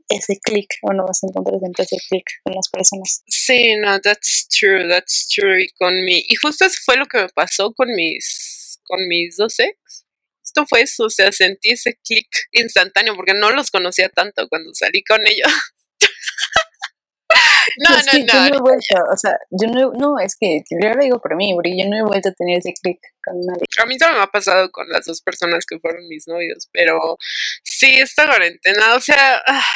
[0.08, 3.22] ese clic o no vas a encontrar siempre ese clic con las personas.
[3.26, 5.62] Sí, no, that's true, that's true.
[5.62, 9.36] Y con mi, y justo eso fue lo que me pasó con mis con mis
[9.36, 10.06] dos ex.
[10.42, 14.72] Esto fue eso, o sea, sentí ese clic instantáneo porque no los conocía tanto cuando
[14.72, 15.52] salí con ellos.
[17.86, 18.26] no, no, no.
[18.26, 21.36] Yo no he vuelto, o sea, yo no, no, es que yo lo digo por
[21.36, 23.64] mí, porque yo no he vuelto a tener ese clic con nadie.
[23.78, 27.18] A mí también me ha pasado con las dos personas que fueron mis novios, pero
[27.62, 29.66] sí, esta cuarentena, o sea, ah,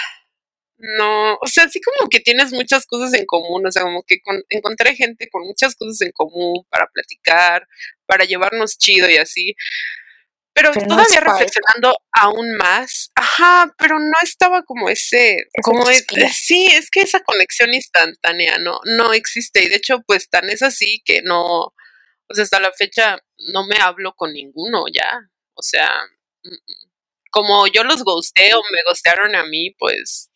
[0.78, 4.18] no, o sea, sí como que tienes muchas cosas en común, o sea, como que
[4.48, 7.66] encontré gente con muchas cosas en común para platicar,
[8.06, 9.54] para llevarnos chido y así.
[10.54, 16.04] Pero, todavía reflexionando aún más, ajá, pero no estaba como ese, como es,
[16.36, 20.62] sí, es que esa conexión instantánea no, no existe y de hecho pues tan es
[20.62, 21.72] así que no,
[22.32, 23.18] o sea, hasta la fecha
[23.54, 25.20] no me hablo con ninguno ya,
[25.54, 25.88] o sea,
[26.44, 26.90] mm, mm,
[27.30, 30.31] como yo los ghosté o me ghostearon a mí, pues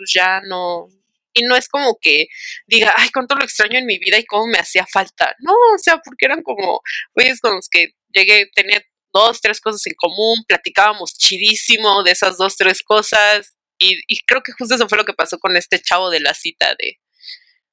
[0.00, 0.88] pues ya no,
[1.34, 2.28] y no es como que
[2.66, 5.36] diga, ay, cuánto lo extraño en mi vida y cómo me hacía falta.
[5.40, 6.80] No, o sea, porque eran como
[7.14, 8.82] güeyes con los que llegué, tenía
[9.12, 13.54] dos, tres cosas en común, platicábamos chidísimo de esas dos, tres cosas.
[13.78, 16.32] Y, y creo que justo eso fue lo que pasó con este chavo de la
[16.32, 16.98] cita de,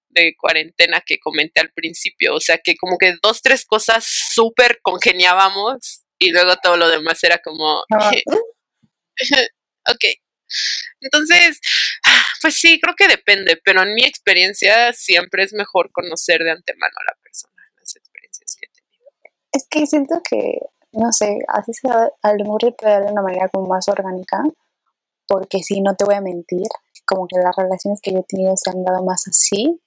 [0.09, 2.35] de cuarentena que comenté al principio.
[2.35, 7.23] O sea, que como que dos, tres cosas súper congeniábamos y luego todo lo demás
[7.23, 7.83] era como,
[9.89, 10.05] ok,
[11.01, 11.59] entonces,
[12.41, 16.93] pues sí, creo que depende, pero en mi experiencia siempre es mejor conocer de antemano
[16.99, 19.09] a la persona, las experiencias que he tenido.
[19.51, 20.59] Es que siento que,
[20.91, 24.43] no sé, así se al mejor puede de una manera como más orgánica,
[25.27, 26.67] porque si no te voy a mentir,
[27.05, 29.81] como que las relaciones que yo he tenido se han dado más así,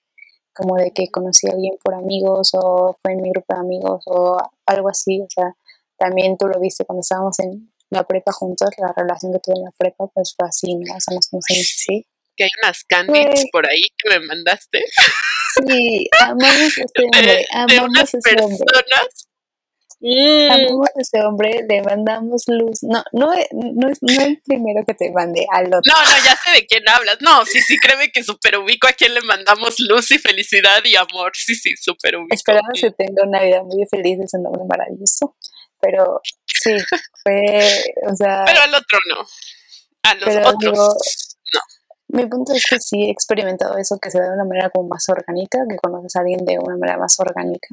[0.53, 4.03] como de que conocí a alguien por amigos o fue en mi grupo de amigos
[4.07, 5.55] o algo así, o sea,
[5.97, 9.65] también tú lo viste cuando estábamos en la prepa juntos, la relación que tuve en
[9.65, 10.95] la prepa, pues fue así, ¿no?
[10.95, 12.07] O sea, nos conocimos así.
[12.37, 14.83] Que hay unas candies por ahí que me mandaste.
[15.67, 18.65] Sí, amamos a este hombre, amamos a ese hombre.
[20.03, 20.51] Mm.
[20.51, 22.83] Amamos a ese hombre, le mandamos luz.
[22.83, 25.83] No, no, no es no el primero que te mandé, al otro.
[25.85, 27.19] No, no, ya sé de quién hablas.
[27.21, 30.97] No, sí, sí, créeme que super ubico a quien le mandamos luz y felicidad y
[30.97, 31.33] amor.
[31.35, 32.35] Sí, sí, super ubico.
[32.35, 35.37] Esperamos que tenga una vida muy feliz, es un hombre maravilloso.
[35.83, 36.21] Pero
[36.63, 36.73] Sí,
[37.23, 38.45] fue, o sea...
[38.45, 39.27] Pero al otro no.
[40.03, 41.61] A los otros no.
[42.09, 44.89] Mi punto es que sí he experimentado eso que se da de una manera como
[44.89, 47.69] más orgánica, que conoces a alguien de una manera más orgánica,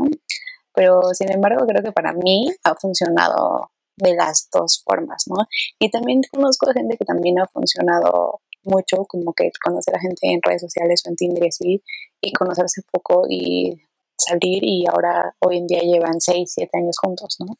[0.73, 5.47] pero sin embargo creo que para mí ha funcionado de las dos formas, ¿no?
[5.79, 10.27] Y también conozco a gente que también ha funcionado mucho, como que conocer a gente
[10.27, 11.83] en redes sociales o en Tinder y así,
[12.21, 13.81] y conocerse poco y
[14.17, 17.57] salir y ahora hoy en día llevan 6, 7 años juntos, ¿no?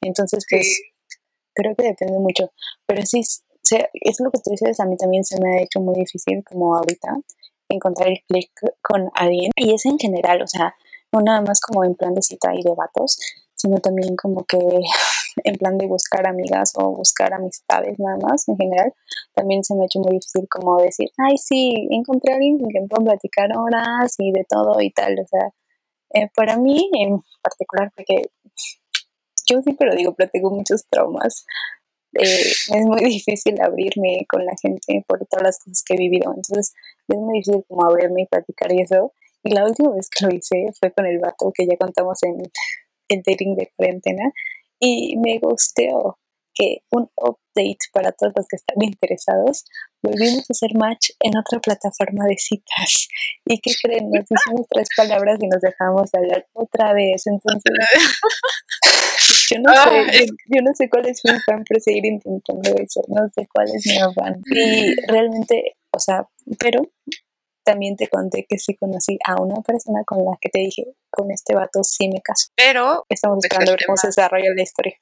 [0.00, 0.80] Entonces, pues
[1.54, 2.50] creo que depende mucho,
[2.86, 5.94] pero sí, es lo que tú dices, a mí también se me ha hecho muy
[5.96, 7.16] difícil como ahorita
[7.68, 8.50] encontrar el click
[8.82, 10.74] con alguien y es en general, o sea,
[11.12, 13.18] no nada más como en plan de cita y de vatos,
[13.54, 14.58] sino también como que
[15.44, 18.92] en plan de buscar amigas o buscar amistades nada más en general,
[19.34, 22.70] también se me ha hecho muy difícil como decir, ay sí, encontré a alguien con
[22.70, 25.52] quien puedo platicar horas y de todo y tal, o sea,
[26.14, 28.30] eh, para mí en particular, porque
[29.48, 31.46] yo sí, pero digo, platico muchos traumas.
[32.14, 36.32] Eh, es muy difícil abrirme con la gente por todas las cosas que he vivido.
[36.34, 36.74] Entonces,
[37.08, 39.12] es muy difícil como abrirme y platicar y eso.
[39.42, 42.40] Y la última vez que lo hice fue con el vato que ya contamos en
[43.08, 44.32] el dating de cuarentena
[44.80, 46.18] y me gusteó
[46.56, 49.64] que un update para todos los que están interesados,
[50.02, 53.08] volvimos a hacer match en otra plataforma de citas.
[53.44, 54.10] ¿Y qué creen?
[54.10, 57.26] Nos hicimos tres palabras y nos dejamos hablar otra vez.
[57.26, 57.72] Entonces,
[59.50, 63.28] yo no sé, yo, no sé cuál es mi afán por seguir intentando eso, no
[63.28, 64.40] sé cuál es mi afán.
[64.50, 66.26] Y realmente, o sea,
[66.58, 66.82] pero
[67.64, 71.30] también te conté que sí conocí a una persona con la que te dije, con
[71.32, 72.48] este vato sí me caso.
[72.54, 74.94] Pero estamos esperando ver cómo se desarrolla la historia.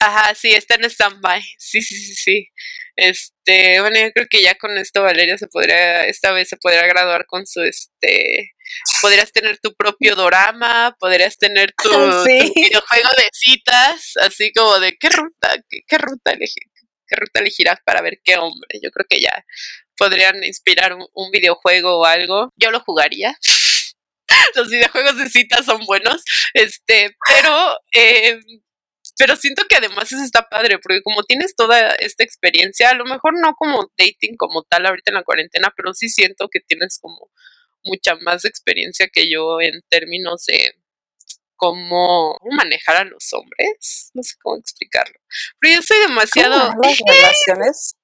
[0.00, 1.42] Ajá, sí, está en stand-by.
[1.58, 2.48] Sí, sí, sí, sí.
[2.96, 6.86] Este, bueno, yo creo que ya con esto Valeria se podría, esta vez se podría
[6.86, 8.52] graduar con su, este,
[9.00, 11.90] podrías tener tu propio dorama, podrías tener tu,
[12.24, 16.62] videojuego de citas, así como de qué ruta, qué, ruta elegir,
[17.08, 18.78] qué ruta elegirás para ver qué hombre.
[18.82, 19.44] Yo creo que ya
[19.96, 22.52] podrían inspirar un, videojuego o algo.
[22.56, 23.36] Yo lo jugaría.
[24.54, 26.22] Los videojuegos de citas son buenos,
[26.54, 28.38] este, pero eh,
[29.18, 33.04] pero siento que además eso está padre, porque como tienes toda esta experiencia, a lo
[33.04, 36.98] mejor no como dating como tal ahorita en la cuarentena, pero sí siento que tienes
[37.00, 37.30] como
[37.84, 40.74] mucha más experiencia que yo en términos de
[41.56, 45.18] cómo, manejar a los hombres, no sé cómo explicarlo.
[45.60, 46.74] Pero yo soy demasiado...
[46.82, 47.94] las relaciones?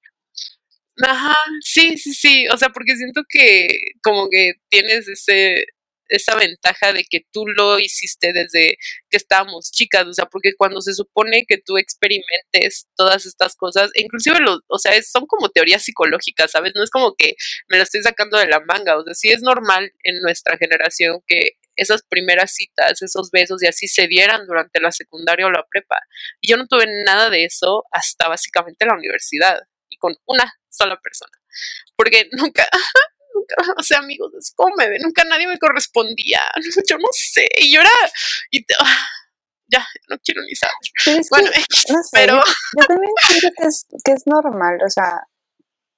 [1.03, 3.67] Ajá, sí, sí, sí, o sea, porque siento que
[4.03, 5.65] como que tienes ese
[6.11, 8.77] esa ventaja de que tú lo hiciste desde
[9.09, 13.91] que estábamos chicas, o sea, porque cuando se supone que tú experimentes todas estas cosas,
[13.95, 16.73] e inclusive, lo, o sea, son como teorías psicológicas, ¿sabes?
[16.75, 17.35] No es como que
[17.69, 21.21] me lo estoy sacando de la manga, o sea, sí es normal en nuestra generación
[21.27, 25.65] que esas primeras citas, esos besos y así se dieran durante la secundaria o la
[25.69, 25.97] prepa.
[26.39, 30.99] Y yo no tuve nada de eso hasta básicamente la universidad y con una sola
[31.01, 31.31] persona.
[31.95, 32.67] Porque nunca,
[33.41, 36.41] nunca, o sea, amigos, es como me ven, nunca nadie me correspondía.
[36.89, 37.47] Yo no sé.
[37.59, 37.89] Y yo era,
[38.51, 39.07] y ah,
[39.71, 40.73] ya, no quiero ni saber.
[41.05, 41.49] Pero bueno,
[41.89, 42.35] no sé, pero...
[42.35, 45.27] Yo, también creo que es, que es normal, o sea,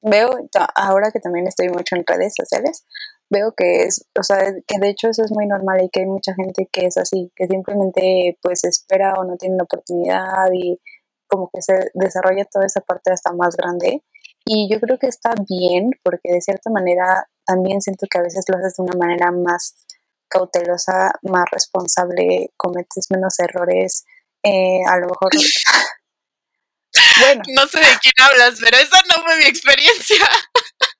[0.01, 0.29] veo
[0.75, 2.85] ahora que también estoy mucho en redes sociales,
[3.29, 6.05] veo que es, o sea, que de hecho eso es muy normal y que hay
[6.05, 10.79] mucha gente que es así, que simplemente pues espera o no tiene la oportunidad y
[11.27, 14.03] como que se desarrolla toda esa parte hasta más grande.
[14.45, 18.45] Y yo creo que está bien porque de cierta manera también siento que a veces
[18.47, 19.85] lo haces de una manera más
[20.27, 24.05] cautelosa, más responsable, cometes menos errores,
[24.43, 25.31] eh, a lo mejor...
[27.19, 27.41] bueno.
[27.55, 30.25] No sé de quién hablas, pero esa no fue mi experiencia.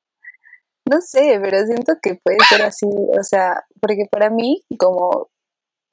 [0.86, 5.30] No sé, pero siento que puede ser así, o sea, porque para mí, como,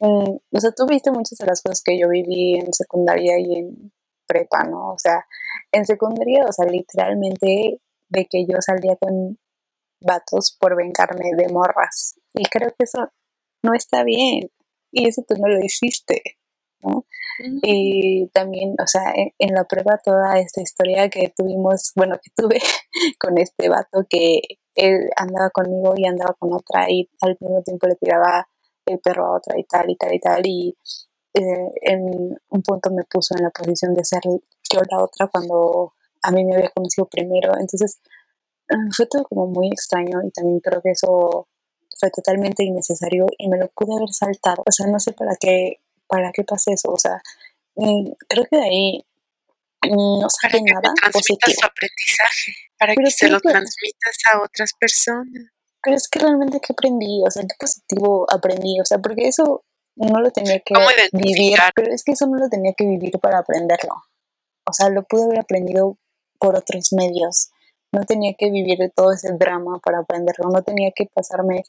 [0.00, 3.56] mm, o sea, tú viste muchas de las cosas que yo viví en secundaria y
[3.56, 3.92] en
[4.26, 4.92] prepa, ¿no?
[4.92, 5.26] O sea,
[5.70, 9.38] en secundaria, o sea, literalmente de que yo salía con
[10.00, 12.16] vatos por vengarme de morras.
[12.34, 13.08] Y creo que eso
[13.62, 14.50] no está bien.
[14.92, 16.22] Y eso tú no lo hiciste,
[16.80, 17.06] ¿no?
[17.62, 22.30] Y también, o sea, en, en, la prueba toda esta historia que tuvimos, bueno, que
[22.34, 22.58] tuve
[23.18, 24.40] con este vato que
[24.74, 28.48] él andaba conmigo y andaba con otra y al mismo tiempo le tiraba
[28.86, 30.76] el perro a otra y tal y tal y tal y
[31.34, 35.94] eh, en un punto me puso en la posición de ser yo la otra cuando
[36.22, 38.00] a mí me había conocido primero entonces
[38.96, 41.48] fue todo como muy extraño y también creo que eso
[41.98, 45.80] fue totalmente innecesario y me lo pude haber saltado o sea no sé para qué
[46.06, 47.20] para qué pase eso o sea
[47.76, 49.04] mm, creo que de ahí
[49.88, 51.56] no saqué nada positivo.
[51.58, 55.50] su aprendizaje, para que se lo transmitas a otras personas.
[55.82, 59.64] Pero es que realmente que aprendí, o sea, qué positivo aprendí, o sea, porque eso
[59.96, 60.74] no lo tenía que
[61.12, 63.94] vivir, pero es que eso no lo tenía que vivir para aprenderlo.
[64.66, 65.96] O sea, lo pude haber aprendido
[66.38, 67.50] por otros medios.
[67.92, 71.64] No tenía que vivir todo ese drama para aprenderlo, no tenía que pasarme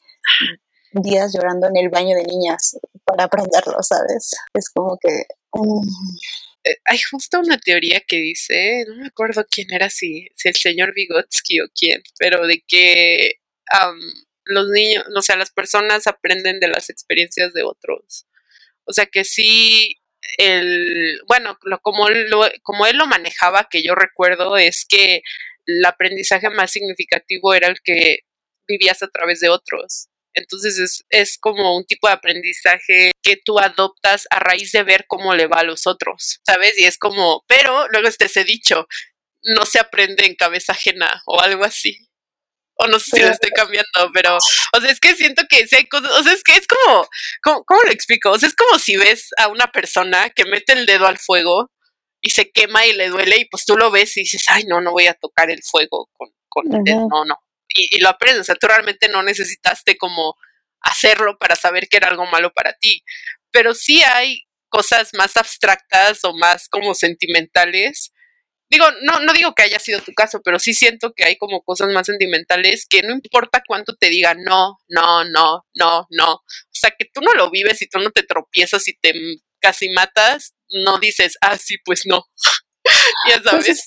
[0.92, 4.32] días llorando en el baño de niñas para aprenderlo, ¿sabes?
[4.54, 5.24] Es como que...
[5.52, 5.88] Mm,
[6.64, 10.54] eh, hay justo una teoría que dice, no me acuerdo quién era, si, si el
[10.54, 13.40] señor Vygotsky o quién, pero de que
[14.44, 18.26] los niños, o sea, las personas aprenden de las experiencias de otros.
[18.84, 20.00] O sea que sí,
[20.38, 25.22] el, bueno, lo, como, lo, como él lo manejaba, que yo recuerdo, es que
[25.66, 28.20] el aprendizaje más significativo era el que
[28.68, 30.08] vivías a través de otros.
[30.34, 35.04] Entonces es, es, como un tipo de aprendizaje que tú adoptas a raíz de ver
[35.06, 36.78] cómo le va a los otros, ¿sabes?
[36.78, 38.86] Y es como, pero luego este ese dicho,
[39.42, 42.08] no se aprende en cabeza ajena o algo así.
[42.74, 45.76] O no sé si lo estoy cambiando, pero, o sea, es que siento que si
[45.76, 47.06] hay cosas, o sea, es que es como,
[47.42, 48.30] ¿cómo, ¿cómo, lo explico?
[48.30, 51.70] O sea, es como si ves a una persona que mete el dedo al fuego
[52.22, 54.80] y se quema y le duele y pues tú lo ves y dices, ay, no,
[54.80, 57.36] no voy a tocar el fuego con, con el dedo, no, no,
[57.74, 58.42] y, lo aprendes.
[58.42, 60.36] O sea, tú realmente no necesitaste como
[60.80, 63.02] hacerlo para saber que era algo malo para ti.
[63.50, 68.12] Pero sí hay cosas más abstractas o más como sentimentales.
[68.70, 71.62] Digo, no, no digo que haya sido tu caso, pero sí siento que hay como
[71.62, 76.32] cosas más sentimentales que no importa cuánto te digan no, no, no, no, no.
[76.34, 79.12] O sea, que tú no lo vives y tú no te tropiezas y te
[79.60, 80.54] casi matas,
[80.84, 82.24] no dices, ah, sí, pues no.
[83.28, 83.84] ya pues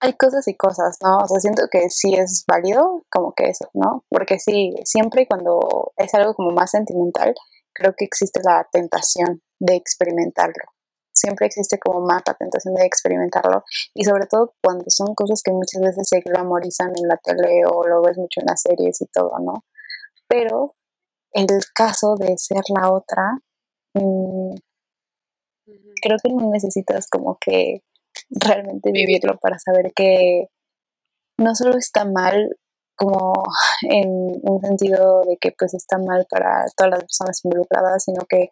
[0.00, 1.18] hay cosas y cosas, ¿no?
[1.18, 4.04] O sea, siento que sí es válido como que eso, ¿no?
[4.08, 7.34] Porque sí, siempre y cuando es algo como más sentimental,
[7.74, 10.64] creo que existe la tentación de experimentarlo.
[11.12, 13.62] Siempre existe como más la tentación de experimentarlo
[13.94, 17.86] y sobre todo cuando son cosas que muchas veces se glamorizan en la tele o
[17.86, 19.64] lo ves mucho en las series y todo, ¿no?
[20.28, 20.76] Pero
[21.32, 23.38] el caso de ser la otra,
[23.94, 24.54] mm,
[26.02, 27.82] creo que no necesitas como que
[28.30, 30.48] realmente vivirlo para saber que
[31.38, 32.56] no solo está mal
[32.96, 33.32] como
[33.90, 34.08] en
[34.42, 38.50] un sentido de que pues está mal para todas las personas involucradas, sino que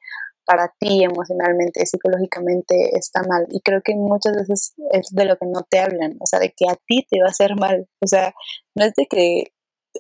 [0.49, 3.47] para ti emocionalmente, psicológicamente está mal.
[3.51, 6.55] Y creo que muchas veces es de lo que no te hablan, o sea, de
[6.57, 7.87] que a ti te va a hacer mal.
[8.01, 8.33] O sea,
[8.75, 9.53] no es de que,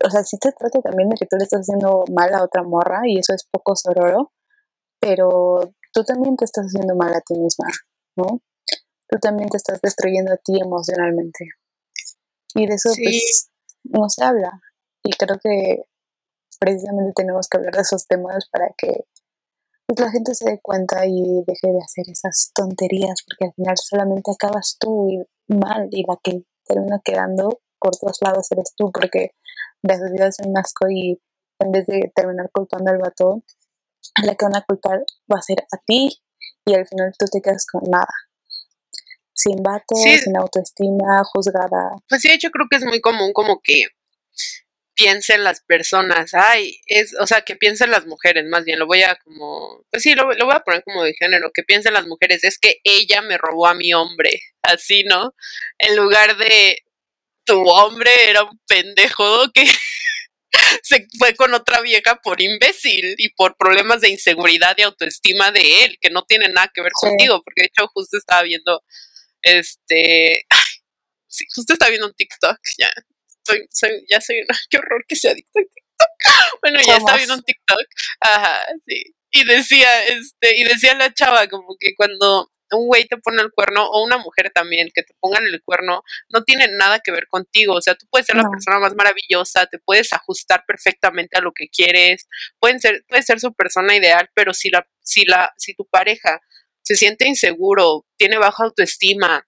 [0.02, 2.62] o sea, sí se trata también de que tú le estás haciendo mal a otra
[2.62, 4.32] morra y eso es poco sororo,
[5.00, 7.66] pero tú también te estás haciendo mal a ti misma,
[8.16, 8.40] ¿no?
[9.08, 11.46] tú también te estás destruyendo a ti emocionalmente.
[12.54, 13.50] Y de eso pues
[13.82, 14.60] no se habla.
[15.02, 15.82] Y creo que
[16.60, 19.06] precisamente tenemos que hablar de esos temas para que
[19.86, 23.76] pues, la gente se dé cuenta y deje de hacer esas tonterías, porque al final
[23.76, 28.92] solamente acabas tú y mal y la que termina quedando por todos lados eres tú,
[28.92, 29.30] porque
[29.82, 31.20] las vidas en un asco y
[31.60, 33.42] en vez de terminar culpando al vato,
[34.24, 34.98] la que van a culpar
[35.32, 36.20] va a ser a ti
[36.64, 38.12] y al final tú te quedas con nada.
[39.34, 41.96] Sin vato, sin autoestima, juzgada.
[42.08, 43.84] Pues sí, de hecho creo que es muy común como que
[44.94, 49.04] piensen las personas, ay, es, o sea, que piensen las mujeres, más bien, lo voy
[49.04, 52.08] a como, pues sí, lo, lo, voy a poner como de género, que piensen las
[52.08, 55.36] mujeres, es que ella me robó a mi hombre, así, ¿no?
[55.78, 56.82] En lugar de,
[57.48, 59.64] tu hombre era un pendejo que
[60.82, 65.84] se fue con otra vieja por imbécil y por problemas de inseguridad y autoestima de
[65.84, 68.82] él, que no tiene nada que ver contigo, porque de hecho justo estaba viendo,
[69.42, 70.46] este,
[71.26, 72.90] sí, justo estaba viendo un TikTok, ya,
[73.46, 75.78] soy, soy, ya soy una, qué horror que sea adicta a TikTok.
[76.62, 77.86] Bueno, ya estaba viendo un TikTok,
[78.20, 83.16] ajá, sí, y decía, este, y decía la chava como que cuando un güey te
[83.16, 87.00] pone el cuerno o una mujer también que te pongan el cuerno no tiene nada
[87.00, 90.64] que ver contigo, o sea, tú puedes ser la persona más maravillosa, te puedes ajustar
[90.66, 94.86] perfectamente a lo que quieres, pueden ser puede ser su persona ideal, pero si la
[95.02, 96.40] si la si tu pareja
[96.82, 99.46] se siente inseguro, tiene baja autoestima,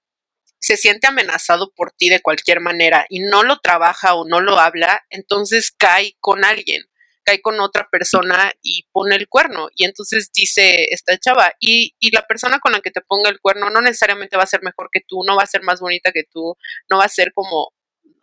[0.58, 4.58] se siente amenazado por ti de cualquier manera y no lo trabaja o no lo
[4.58, 6.89] habla, entonces cae con alguien
[7.30, 9.68] cae con otra persona y pone el cuerno.
[9.74, 13.40] Y entonces dice esta chava, y, y la persona con la que te ponga el
[13.40, 16.12] cuerno no necesariamente va a ser mejor que tú, no va a ser más bonita
[16.12, 16.56] que tú,
[16.90, 17.72] no va a ser como,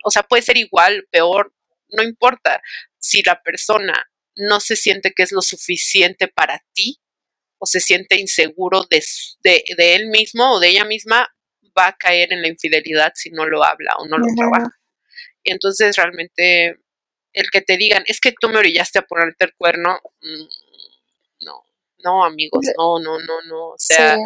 [0.04, 1.54] o sea, puede ser igual, peor,
[1.90, 2.60] no importa.
[2.98, 7.00] Si la persona no se siente que es lo suficiente para ti
[7.58, 9.02] o se siente inseguro de,
[9.40, 11.28] de, de él mismo o de ella misma,
[11.76, 14.70] va a caer en la infidelidad si no lo habla o no lo trabaja.
[15.42, 16.76] Y entonces realmente
[17.32, 21.64] el que te digan, es que tú me orillaste a ponerte el cuerno, mm, no,
[22.04, 24.16] no, amigos, no, no, no, no, o sea,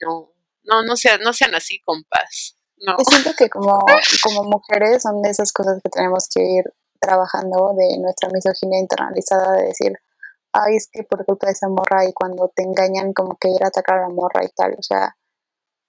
[0.00, 0.32] no,
[0.64, 2.56] no, no sean, no sean así, compas.
[2.76, 2.96] No.
[2.96, 3.78] Yo siento que como,
[4.22, 6.64] como mujeres son de esas cosas que tenemos que ir
[7.00, 9.92] trabajando de nuestra misoginia internalizada de decir,
[10.52, 13.62] ay, es que por culpa de esa morra y cuando te engañan como que ir
[13.64, 15.16] a atacar a la morra y tal, o sea,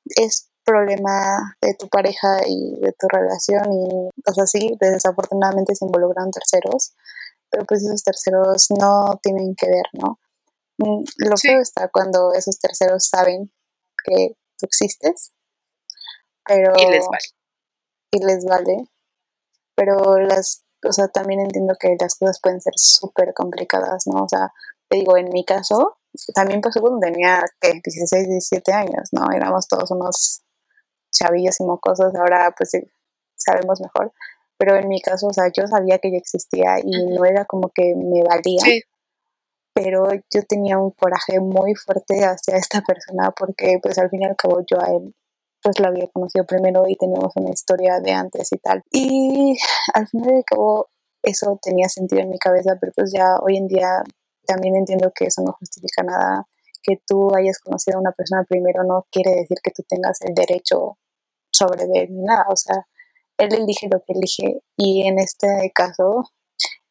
[0.05, 6.29] es problema de tu pareja y de tu relación y cosas así, desafortunadamente se involucran
[6.29, 6.93] terceros,
[7.49, 10.19] pero pues esos terceros no tienen que ver, ¿no?
[10.77, 13.51] Mm, lo feo está cuando esos terceros saben
[14.03, 15.31] que tú existes,
[16.45, 16.73] pero...
[16.77, 17.27] Y les vale.
[18.11, 18.89] Y les vale,
[19.75, 24.23] pero las, o sea, también entiendo que las cosas pueden ser súper complicadas, ¿no?
[24.23, 24.51] O sea,
[24.87, 25.97] te digo, en mi caso,
[26.33, 27.73] también pasó cuando tenía, ¿qué?
[27.83, 29.27] 16, 17 años, ¿no?
[29.31, 30.41] Éramos todos unos
[31.21, 32.71] chavillos y mocosos, ahora pues
[33.35, 34.13] sabemos mejor.
[34.57, 37.69] Pero en mi caso, o sea, yo sabía que ella existía y no era como
[37.69, 38.81] que me valía.
[39.73, 44.25] Pero yo tenía un coraje muy fuerte hacia esta persona porque pues al fin y
[44.25, 45.15] al cabo yo a él
[45.61, 48.83] pues lo había conocido primero y teníamos una historia de antes y tal.
[48.91, 49.57] Y
[49.93, 50.89] al fin y al cabo
[51.21, 54.03] eso tenía sentido en mi cabeza, pero pues ya hoy en día
[54.45, 56.47] también entiendo que eso no justifica nada
[56.81, 60.33] que tú hayas conocido a una persona primero no quiere decir que tú tengas el
[60.33, 60.97] derecho
[61.51, 62.45] sobre él ni nada.
[62.49, 62.85] O sea,
[63.37, 66.23] él elige lo que elige y en este caso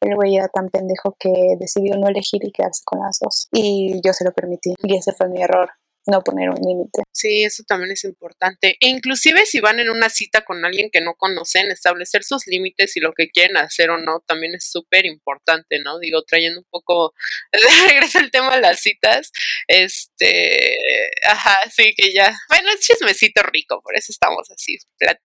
[0.00, 3.48] el güey era tan pendejo que decidió no elegir y quedarse con las dos.
[3.52, 5.70] Y yo se lo permití y ese fue mi error
[6.09, 7.02] no poner un límite.
[7.12, 8.76] Sí, eso también es importante.
[8.80, 12.96] E inclusive si van en una cita con alguien que no conocen, establecer sus límites
[12.96, 15.98] y lo que quieren hacer o no también es súper importante, ¿no?
[15.98, 17.14] Digo, trayendo un poco
[17.52, 19.30] de regreso al tema de las citas,
[19.66, 20.78] este,
[21.24, 24.78] ajá, sí que ya, bueno, es chismecito rico, por eso estamos así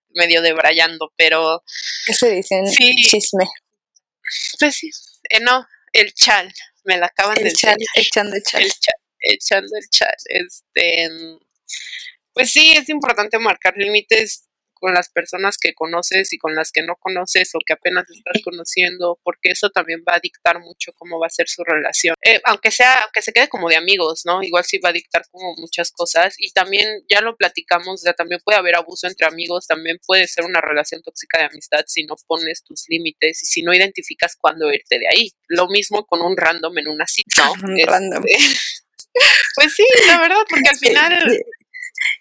[0.09, 1.63] medio debrayando, pero...
[2.05, 2.67] ¿Qué se dicen?
[2.67, 3.45] Sí, chisme.
[4.59, 4.89] Pues sí,
[5.29, 6.53] eh, no, el chal,
[6.83, 8.63] me la acaban el de chal, echando el chal.
[8.63, 10.19] El chal echando el chat.
[10.25, 11.09] Este,
[12.33, 14.45] pues sí, es importante marcar límites
[14.83, 18.43] con las personas que conoces y con las que no conoces o que apenas estás
[18.43, 22.15] conociendo, porque eso también va a dictar mucho cómo va a ser su relación.
[22.21, 24.43] Eh, aunque sea, aunque se quede como de amigos, ¿no?
[24.43, 28.41] Igual sí va a dictar como muchas cosas y también ya lo platicamos, ya también
[28.43, 32.15] puede haber abuso entre amigos, también puede ser una relación tóxica de amistad si no
[32.27, 35.31] pones tus límites y si no identificas cuándo irte de ahí.
[35.47, 37.53] Lo mismo con un random en una cita, ¿no?
[37.73, 38.23] Un random.
[39.55, 41.43] Pues sí, la verdad, porque al final...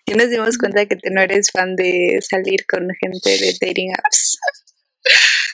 [0.06, 4.38] Ya nos dimos cuenta que no eres fan de salir con gente de dating apps.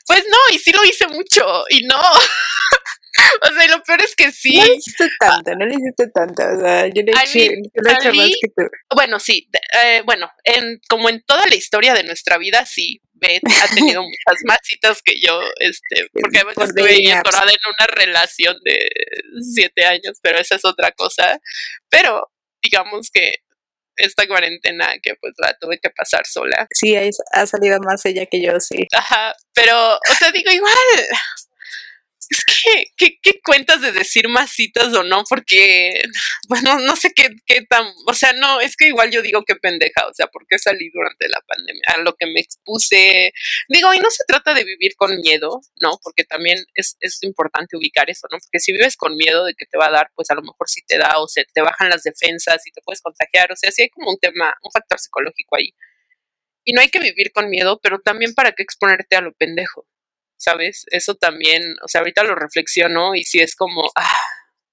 [0.07, 1.99] Pues no, y sí lo hice mucho, y no.
[3.43, 4.57] O sea, lo peor es que sí.
[4.59, 6.43] No lo hiciste tanto, no lo hiciste tanto.
[6.57, 8.63] O sea, yo le he hecho más que tú.
[8.95, 9.49] Bueno, sí.
[9.83, 13.01] Eh, bueno, en, como en toda la historia de nuestra vida, sí.
[13.21, 17.59] Beth ha tenido muchas más citas que yo, este, porque a veces estuve atorada en
[17.67, 18.79] una relación de
[19.55, 21.39] siete años, pero esa es otra cosa.
[21.91, 22.31] Pero
[22.63, 23.37] digamos que
[23.97, 26.67] esta cuarentena que pues la tuve que pasar sola.
[26.73, 28.87] Sí, ha salido más ella que yo, sí.
[28.93, 30.73] Ajá, pero, o sea, digo, igual,
[32.29, 32.45] es
[32.97, 35.25] que, ¿qué, cuentas de decir más citas o no?
[35.29, 36.03] Porque,
[36.49, 39.57] bueno, no sé qué, qué tan, o sea, no, es que igual yo digo que
[39.57, 43.33] pendeja, o sea, porque salí durante la pandemia, a lo que me expuse,
[43.69, 45.99] digo, y no se trata de vivir con miedo, ¿no?
[46.03, 48.39] Porque también es, es importante ubicar eso, ¿no?
[48.39, 50.69] Porque si vives con miedo de que te va a dar, pues a lo mejor
[50.69, 53.71] sí te da, o se te bajan las defensas y te puedes contagiar, o sea,
[53.71, 55.75] sí hay como un tema, un factor psicológico ahí.
[56.65, 59.87] Y no hay que vivir con miedo, pero también para qué exponerte a lo pendejo.
[60.39, 60.85] ¿Sabes?
[60.91, 64.23] Eso también, o sea, ahorita lo reflexiono y si es como, ah,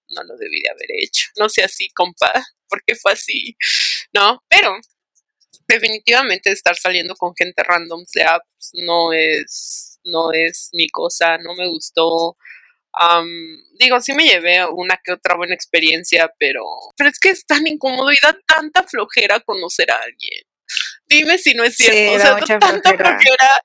[0.09, 2.31] no lo debí de haber hecho, no sé así, compa,
[2.69, 3.55] porque fue así,
[4.13, 4.43] ¿no?
[4.47, 4.77] Pero
[5.67, 11.55] definitivamente estar saliendo con gente random de apps no es, no es mi cosa, no
[11.55, 12.37] me gustó.
[13.79, 16.63] digo, sí me llevé una que otra buena experiencia, pero,
[16.97, 20.43] pero es que es tan incómodo y da tanta flojera conocer a alguien.
[21.07, 22.15] Dime si no es cierto.
[22.15, 23.61] o sea, tanta flojera.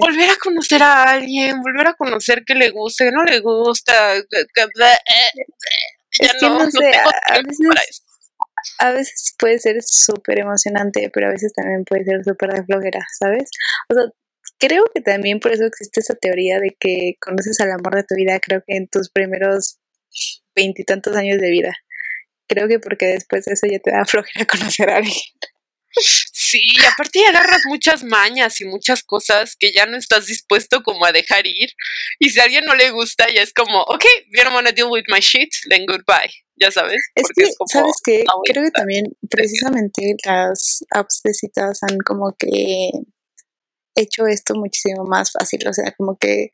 [0.00, 4.14] Volver a conocer a alguien, volver a conocer que le guste, que no le gusta.
[4.30, 4.46] Que, es
[6.40, 6.92] que no, sé,
[7.28, 8.02] a, veces,
[8.78, 13.00] a veces puede ser súper emocionante, pero a veces también puede ser súper de flojera,
[13.18, 13.50] ¿sabes?
[13.88, 14.04] O sea,
[14.58, 18.14] creo que también por eso existe esa teoría de que conoces al amor de tu
[18.14, 19.78] vida, creo que en tus primeros
[20.54, 21.72] veintitantos años de vida.
[22.46, 25.16] Creo que porque después de eso ya te da flojera conocer a alguien.
[26.52, 30.82] Sí, y aparte ya agarras muchas mañas y muchas cosas que ya no estás dispuesto
[30.82, 31.70] como a dejar ir.
[32.18, 34.74] Y si a alguien no le gusta, ya es como, ok, you don't want to
[34.74, 36.30] deal with my shit, then goodbye.
[36.56, 37.00] Ya sabes.
[37.14, 38.24] Es que, ¿sabes qué?
[38.44, 42.90] Creo que también precisamente las apps de citas han como que
[43.94, 45.66] hecho esto muchísimo más fácil.
[45.66, 46.50] O sea, como que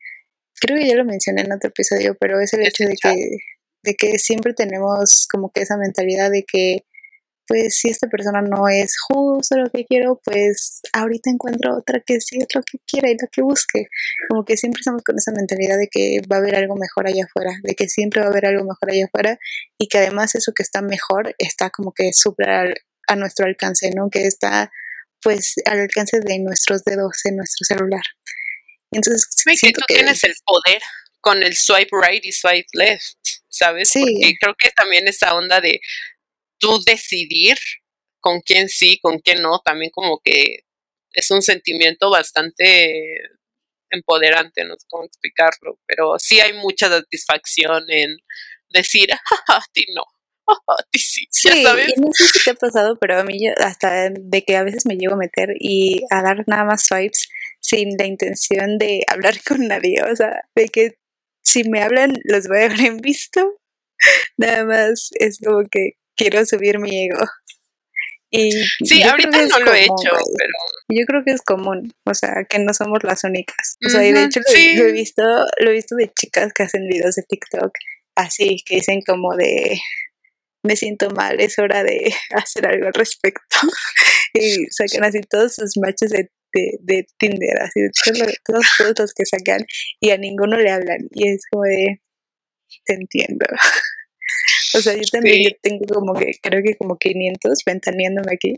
[0.61, 3.37] creo que ya lo mencioné en otro episodio, pero es el hecho de que,
[3.83, 6.85] de que siempre tenemos como que esa mentalidad de que
[7.49, 12.21] pues si esta persona no es justo lo que quiero, pues ahorita encuentro otra que
[12.21, 13.87] sí es lo que quiera y lo que busque.
[14.29, 17.25] Como que siempre estamos con esa mentalidad de que va a haber algo mejor allá
[17.25, 19.39] afuera, de que siempre va a haber algo mejor allá afuera
[19.79, 24.11] y que además eso que está mejor está como que súper a nuestro alcance, ¿no?
[24.11, 24.71] Que está
[25.23, 28.03] pues al alcance de nuestros dedos en nuestro celular.
[28.91, 29.27] Entonces,
[29.59, 30.81] que tú tienes el poder
[31.19, 33.17] con el swipe right y swipe left,
[33.49, 33.89] ¿sabes?
[33.89, 34.01] Sí.
[34.01, 35.81] Porque creo que también esa onda de
[36.59, 37.57] tú decidir
[38.19, 40.59] con quién sí, con quién no, también como que
[41.13, 43.15] es un sentimiento bastante
[43.91, 48.17] empoderante, no sé cómo explicarlo, pero sí hay mucha satisfacción en
[48.69, 49.09] decir,
[49.47, 50.03] a ti no,
[50.67, 51.93] a ti sí, sí sabes?
[51.95, 54.85] Y no sé si te ha pasado, pero a mí hasta de que a veces
[54.85, 57.29] me llego a meter y a dar nada más swipes
[57.61, 60.95] sin la intención de hablar con nadie, o sea, de que
[61.43, 63.59] si me hablan los voy a en visto,
[64.37, 67.23] nada más es como que quiero subir mi ego.
[68.31, 68.51] Y
[68.83, 70.53] sí, ahorita no lo he hecho, pero...
[70.89, 73.77] Yo creo que es común, o sea, que no somos las únicas.
[73.85, 75.23] O sea, y de hecho lo, he visto,
[75.59, 77.71] lo he visto de chicas que hacen videos de TikTok
[78.15, 79.79] así, que dicen como de
[80.61, 83.57] me siento mal, es hora de hacer algo al respecto.
[84.33, 86.29] y sacan así todos sus matches de,
[86.81, 89.65] de, Tinder, así todos, todos, todos los que sacan
[89.99, 91.07] y a ninguno le hablan.
[91.11, 92.01] Y es como de,
[92.85, 93.45] te entiendo.
[94.75, 98.57] O sea, yo también tengo como que, creo que como 500 ventaneándome aquí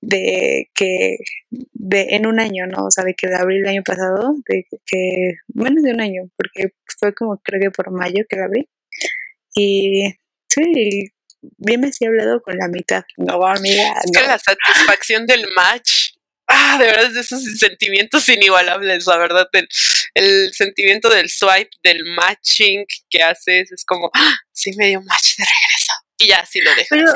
[0.00, 1.16] de que
[1.50, 2.86] de en un año, ¿no?
[2.86, 6.30] O sea, de que de abril del año pasado, de que menos de un año,
[6.36, 8.68] porque fue como creo que por mayo que la abrí.
[9.54, 10.14] Y
[10.48, 11.12] sí,
[11.58, 13.04] bien me he hablado con la mitad.
[13.16, 13.94] No, amiga.
[14.04, 16.03] Es que la satisfacción del match
[16.48, 19.68] ah, de verdad es de esos sentimientos inigualables, la verdad, el,
[20.14, 25.36] el, sentimiento del swipe, del matching que haces, es como, ah, sí me dio match
[25.36, 25.92] de regreso.
[26.16, 26.86] Y ya, sí lo dejas.
[26.90, 27.06] Pero,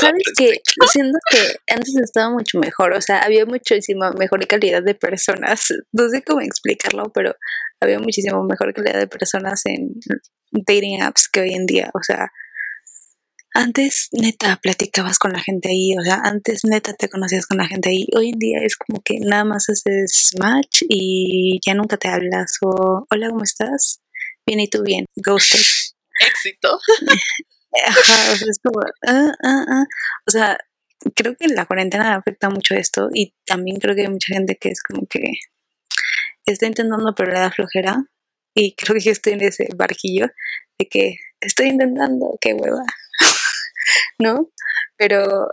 [0.00, 0.60] ¿sabes que
[0.90, 6.08] Siento que antes estaba mucho mejor, o sea, había muchísima mejor calidad de personas, no
[6.08, 7.36] sé cómo explicarlo, pero
[7.80, 9.90] había muchísimo mejor calidad de personas en
[10.52, 12.30] dating apps que hoy en día, o sea,
[13.52, 17.66] antes neta platicabas con la gente ahí, o sea, antes neta te conocías con la
[17.66, 18.06] gente ahí.
[18.16, 22.58] Hoy en día es como que nada más haces match y ya nunca te hablas
[22.62, 24.00] o hola, ¿cómo estás?
[24.46, 25.58] Bien y tú bien, ghosted.
[26.28, 26.78] Éxito.
[27.86, 29.84] Ajá, o sea, es como, ah, ah, ah.
[30.26, 30.58] O sea,
[31.14, 34.70] creo que la cuarentena afecta mucho esto y también creo que hay mucha gente que
[34.70, 35.20] es como que
[36.46, 38.04] está intentando pero le da flojera
[38.54, 40.26] y creo que yo estoy en ese barquillo
[40.78, 42.84] de que estoy intentando, qué hueva.
[44.18, 44.48] ¿No?
[44.96, 45.48] Pero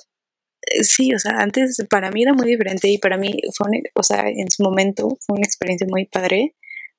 [0.82, 4.28] sí, o sea, antes para mí era muy diferente y para mí fue, o sea,
[4.30, 6.56] en su momento fue una experiencia muy padre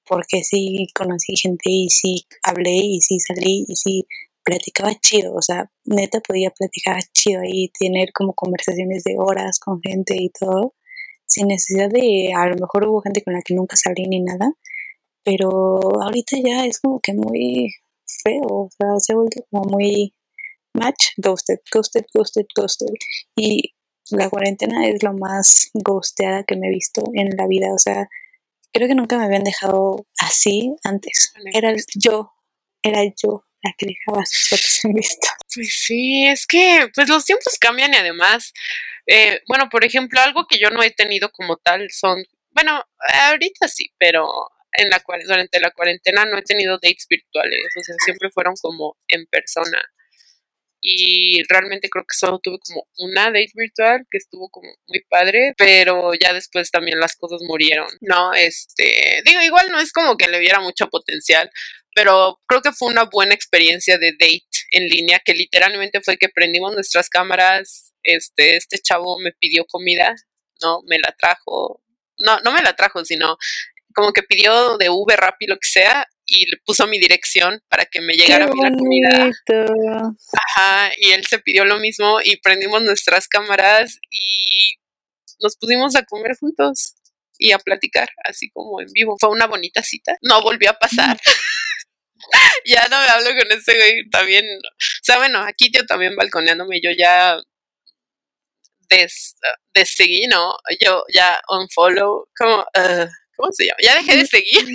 [0.06, 4.06] porque sí conocí gente y sí hablé y sí salí y sí
[4.42, 9.80] platicaba chido, o sea, neta podía platicar chido y tener como conversaciones de horas con
[9.82, 10.74] gente y todo,
[11.26, 14.50] sin necesidad de, a lo mejor hubo gente con la que nunca salí ni nada,
[15.22, 15.50] pero
[16.02, 17.74] ahorita ya es como que muy
[18.24, 20.14] feo, o sea, se ha vuelto como muy
[20.78, 22.94] match, ghosted, ghosted, ghosted, ghosted.
[23.36, 23.74] Y
[24.10, 28.08] la cuarentena es lo más ghosteada que me he visto en la vida, o sea,
[28.72, 31.32] creo que nunca me habían dejado así antes.
[31.52, 32.32] Era yo,
[32.82, 35.28] era yo la que dejaba sus fotos en vista.
[35.52, 38.52] Pues sí, es que pues los tiempos cambian y además,
[39.06, 42.82] eh, bueno, por ejemplo, algo que yo no he tenido como tal son, bueno,
[43.26, 44.28] ahorita sí, pero
[44.72, 48.96] en la durante la cuarentena no he tenido dates virtuales, o sea, siempre fueron como
[49.08, 49.82] en persona.
[50.80, 55.54] Y realmente creo que solo tuve como una date virtual que estuvo como muy padre,
[55.56, 57.88] pero ya después también las cosas murieron.
[58.00, 61.50] No, este, digo, igual no es como que le viera mucho potencial,
[61.94, 66.28] pero creo que fue una buena experiencia de date en línea, que literalmente fue que
[66.28, 70.14] prendimos nuestras cámaras, este, este chavo me pidió comida,
[70.62, 71.82] no, me la trajo,
[72.18, 73.36] no, no me la trajo, sino
[73.94, 77.86] como que pidió de Uber rápido lo que sea y le puso mi dirección para
[77.86, 79.30] que me llegara a la comida.
[80.32, 84.74] Ajá, y él se pidió lo mismo y prendimos nuestras cámaras y
[85.40, 86.94] nos pusimos a comer juntos
[87.38, 89.16] y a platicar así como en vivo.
[89.18, 90.16] Fue una bonita cita.
[90.22, 91.18] No volvió a pasar.
[92.66, 94.44] ya no me hablo con ese güey también.
[94.44, 97.38] O sea, bueno, aquí yo también balconeándome, yo ya
[98.88, 99.36] des,
[99.84, 100.56] seguí, ¿no?
[100.80, 103.06] Yo ya unfollow, como, uh,
[103.36, 103.78] ¿cómo se llama?
[103.82, 104.66] Ya dejé de seguir.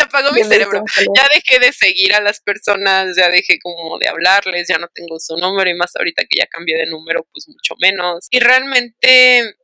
[0.00, 0.82] Se apagó mi cerebro.
[1.14, 5.18] Ya dejé de seguir a las personas, ya dejé como de hablarles, ya no tengo
[5.18, 8.26] su número y más ahorita que ya cambié de número, pues mucho menos.
[8.30, 9.54] Y realmente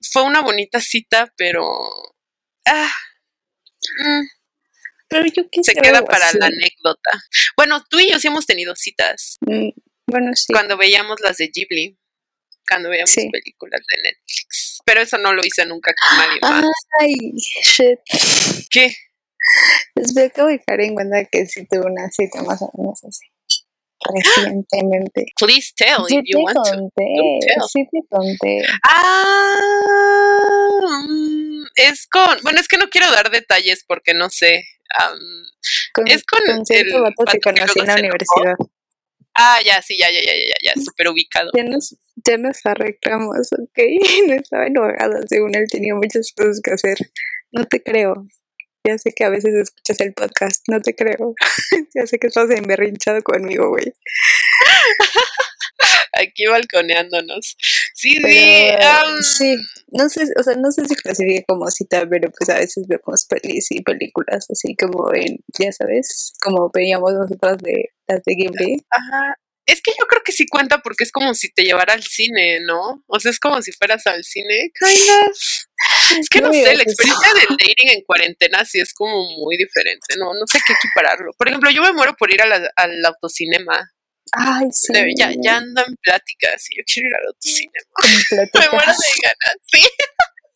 [0.00, 1.90] fue una bonita cita, pero...
[2.66, 2.92] Ah,
[3.98, 4.26] mm,
[5.08, 7.10] pero yo Se queda para la anécdota.
[7.56, 9.36] Bueno, tú y yo sí hemos tenido citas.
[9.40, 9.70] Mm,
[10.06, 10.52] bueno, sí.
[10.52, 11.98] Cuando veíamos las de Ghibli,
[12.68, 14.78] cuando veíamos películas de Netflix.
[14.84, 16.64] Pero eso no lo hice nunca con nadie más.
[17.00, 17.98] Ay, shit.
[18.70, 18.94] ¿Qué?
[19.94, 23.02] Pues me acabo de caer en cuenta que sí tuve una cita más o menos
[23.04, 23.26] así.
[24.00, 25.32] Recientemente.
[25.38, 27.68] Please tell if you want conté, to.
[27.68, 28.62] Sí te conté.
[28.82, 29.56] Ah,
[31.08, 34.64] mm, es con, bueno, es que no quiero dar detalles porque no sé.
[36.06, 38.56] es con, con cierto el vato que conocí en la universidad.
[39.36, 41.50] Ah, ya, sí, ya, ya, ya, ya, ya, súper ubicado.
[41.56, 43.78] Ya nos, ya nos arreglamos, ok.
[44.28, 46.98] No estaba enojada, según él tenía muchas cosas que hacer.
[47.50, 48.26] No te creo.
[48.86, 51.34] Ya sé que a veces escuchas el podcast, no te creo.
[51.94, 53.94] ya sé que estás emberrinchado conmigo, güey.
[56.12, 57.56] Aquí balconeándonos.
[57.94, 58.70] Sí, sí.
[59.22, 59.56] Sí,
[59.88, 63.24] no sé, o sea, no sé si clasifique como cita, pero pues a veces vemos
[63.24, 68.84] pelis y películas así como en, ya sabes, como veíamos nosotras de las de Ghibli.
[68.90, 69.38] Ajá.
[69.66, 72.60] Es que yo creo que sí cuenta porque es como si te llevara al cine,
[72.60, 73.02] ¿no?
[73.06, 75.38] O sea, es como si fueras al cine, kind of.
[76.18, 80.16] Es que no, sé, la experiencia del dating en cuarentena sí es como muy diferente,
[80.18, 80.34] ¿no?
[80.34, 81.32] No sé qué equipararlo.
[81.38, 83.90] Por ejemplo, yo me muero por ir al autocinema.
[84.32, 84.92] Ay, sí.
[85.16, 88.52] Ya, ya ando en pláticas y yo quiero ir al autocinema.
[88.60, 89.88] me muero de ganas, sí.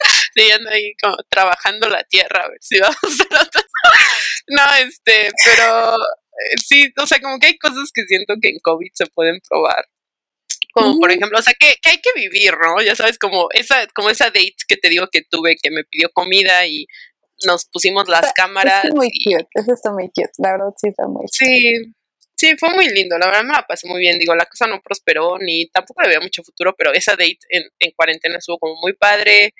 [0.34, 3.62] Sí, ando ahí como trabajando la tierra a ver si vamos a otro.
[4.50, 5.96] No, este, pero
[6.64, 9.84] sí, o sea, como que hay cosas que siento que en COVID se pueden probar.
[10.74, 12.80] Como por ejemplo, o sea, que, que, hay que vivir, ¿no?
[12.82, 16.08] Ya sabes, como esa, como esa date que te digo que tuve, que me pidió
[16.12, 16.86] comida y
[17.46, 18.84] nos pusimos las cámaras.
[18.84, 21.32] Eso muy cute, eso está muy cute, la verdad sí está muy cute.
[21.32, 21.94] Sí,
[22.38, 24.16] Sí, fue muy lindo, la verdad me la pasé muy bien.
[24.16, 27.64] Digo, la cosa no prosperó ni tampoco le veía mucho futuro, pero esa date en,
[27.80, 29.54] en cuarentena estuvo como muy padre.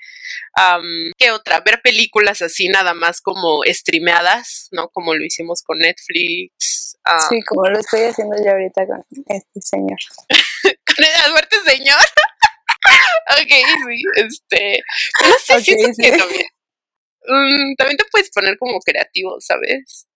[1.17, 1.59] ¿Qué otra?
[1.59, 4.87] Ver películas así nada más como streameadas, ¿no?
[4.89, 6.97] Como lo hicimos con Netflix.
[7.27, 9.99] sí, como lo estoy haciendo yo ahorita con este señor.
[10.85, 11.97] ¿Con el muerte señor?
[13.41, 13.51] ok,
[13.87, 14.79] sí, este.
[15.27, 16.45] No sé, siento que también.
[17.27, 20.07] Mm, también te puedes poner como creativo, ¿sabes?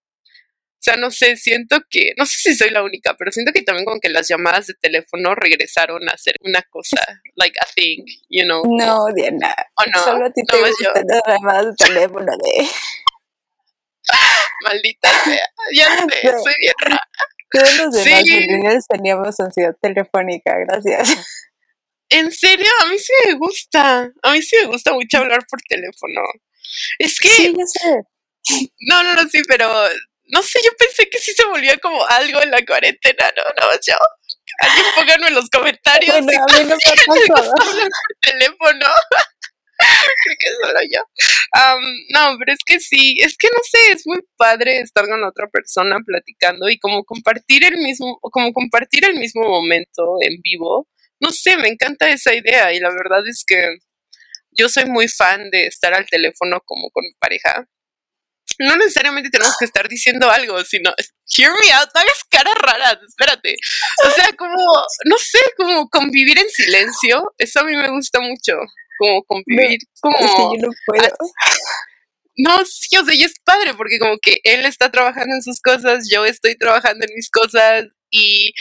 [0.84, 3.61] O sea, no sé, siento que, no sé si soy la única, pero siento que
[3.61, 6.97] también como que las llamadas de teléfono regresaron a ser una cosa,
[7.36, 8.63] like a thing, you know.
[8.65, 9.55] No, Diana.
[9.77, 10.03] ¿O no?
[10.03, 12.67] Solo a ti te gustan las llamadas de teléfono de...
[14.65, 16.99] Maldita sea, ya no sé, soy bien rara.
[17.49, 18.88] Todos los demás sí.
[18.89, 21.47] teníamos ansiedad telefónica, gracias.
[22.09, 22.67] ¿En serio?
[22.81, 24.11] A mí sí me gusta.
[24.21, 26.23] A mí sí me gusta mucho hablar por teléfono.
[26.99, 27.29] Es que...
[27.29, 28.01] Sí, ya sé.
[28.89, 29.71] No, no, no, sí, pero
[30.34, 33.43] no sé, yo pensé que sí se volvía como algo en la cuarentena, ¿no?
[33.43, 33.95] No, yo.
[34.61, 36.21] Alguien pónganme en los comentarios.
[36.21, 37.88] Bueno, a mí no me ha pasado.
[38.19, 38.88] teléfono.
[40.23, 41.01] Creo que solo yo.
[42.09, 45.47] no, pero es que sí, es que no sé, es muy padre estar con otra
[45.49, 50.88] persona platicando y como compartir el mismo, como compartir el mismo momento en vivo.
[51.19, 53.77] No sé, me encanta esa idea y la verdad es que
[54.51, 57.67] yo soy muy fan de estar al teléfono como con mi pareja.
[58.60, 60.93] No necesariamente tenemos que estar diciendo algo, sino
[61.38, 63.56] hear me out, no hagas caras raras, espérate.
[64.06, 64.64] O sea, como,
[65.06, 68.54] no sé, como convivir en silencio, eso a mí me gusta mucho
[68.97, 70.18] como convivir, como...
[70.18, 71.16] Es que yo no puedo.
[72.38, 75.60] No, sí, o sea, y es padre porque como que él está trabajando en sus
[75.62, 78.54] cosas, yo estoy trabajando en mis cosas y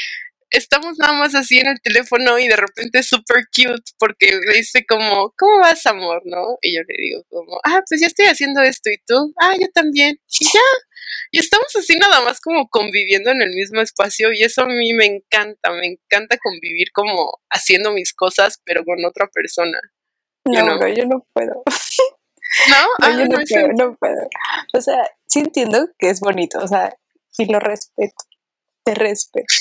[0.52, 4.54] estamos nada más así en el teléfono y de repente es súper cute porque me
[4.54, 6.22] dice como, ¿cómo vas, amor?
[6.24, 6.58] ¿No?
[6.60, 9.66] Y yo le digo como, ah, pues ya estoy haciendo esto y tú, ah, yo
[9.74, 10.18] también.
[10.40, 10.60] Y ya.
[11.30, 14.94] Y estamos así nada más como conviviendo en el mismo espacio y eso a mí
[14.94, 19.80] me encanta, me encanta convivir como haciendo mis cosas pero con otra persona.
[20.44, 21.62] No, no, yo no puedo.
[22.68, 23.08] ¿No?
[23.08, 24.28] no yo ah, no, puedo, no puedo.
[24.74, 26.94] O sea, sí entiendo que es bonito, o sea,
[27.38, 28.14] y lo respeto,
[28.84, 29.54] te respeto.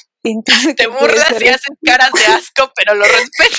[0.76, 3.57] Te burlas y haces caras de asco, pero lo respeto.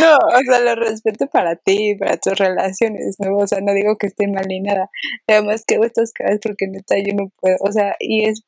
[0.00, 3.36] No, o sea, lo respeto para ti, para tus relaciones, ¿no?
[3.36, 4.90] O sea, no digo que esté mal ni nada.
[5.26, 7.56] Además que hago estas caras porque neta yo no puedo.
[7.60, 8.42] O sea, y es,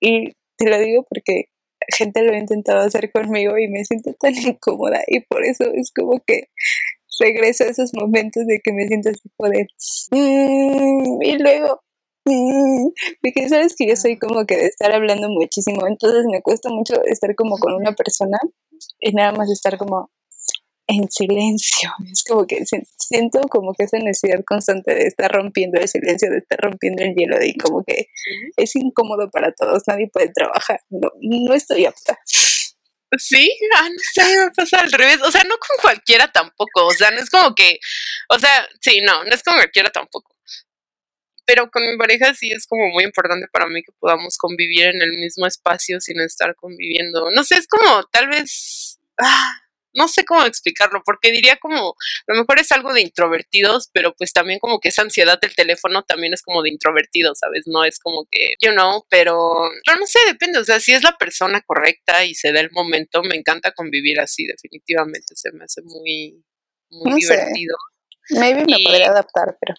[0.00, 1.46] y te lo digo porque
[1.96, 5.92] gente lo ha intentado hacer conmigo y me siento tan incómoda y por eso es
[5.92, 6.48] como que
[7.20, 9.66] regreso a esos momentos de que me siento así poder
[10.10, 11.91] mm", y luego mm",
[12.24, 17.02] porque sabes que yo soy como que de estar hablando muchísimo entonces me cuesta mucho
[17.04, 18.38] estar como con una persona
[19.00, 20.10] y nada más estar como
[20.86, 21.90] en silencio.
[22.12, 22.62] Es como que
[22.98, 27.14] siento como que esa necesidad constante de estar rompiendo el silencio, de estar rompiendo el
[27.14, 28.08] hielo, y como que
[28.56, 30.80] es incómodo para todos, nadie puede trabajar.
[30.90, 32.18] No, no estoy apta.
[33.18, 35.20] Sí, ah, no sé, me pasa al revés.
[35.22, 36.86] O sea, no con cualquiera tampoco.
[36.86, 37.78] O sea, no es como que,
[38.30, 40.31] o sea, sí, no, no es con cualquiera tampoco.
[41.52, 45.02] Pero con mi pareja sí es como muy importante para mí que podamos convivir en
[45.02, 47.30] el mismo espacio sin estar conviviendo.
[47.30, 49.60] No sé, es como tal vez, ah,
[49.92, 54.14] no sé cómo explicarlo, porque diría como, a lo mejor es algo de introvertidos, pero
[54.16, 57.64] pues también como que esa ansiedad del teléfono también es como de introvertidos, ¿sabes?
[57.66, 59.36] No es como que, you know, pero,
[59.84, 62.70] pero no sé, depende, o sea, si es la persona correcta y se da el
[62.70, 66.42] momento, me encanta convivir así, definitivamente, se me hace muy,
[66.88, 67.76] muy divertido.
[68.30, 69.74] Maybe me podría adaptar, pero...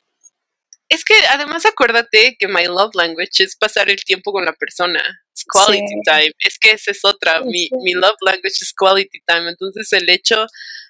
[0.90, 5.02] Es que además acuérdate que my love language es pasar el tiempo con la persona.
[5.36, 6.32] Es quality time.
[6.40, 7.42] Es que esa es otra.
[7.42, 9.50] Mi, mi love language es quality time.
[9.50, 10.46] Entonces el hecho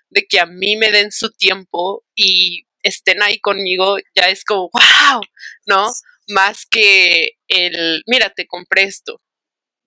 [0.09, 4.69] de que a mí me den su tiempo y estén ahí conmigo ya es como,
[4.73, 5.21] wow,
[5.65, 5.91] ¿no?
[6.27, 9.21] Más que el, mira, te compré esto,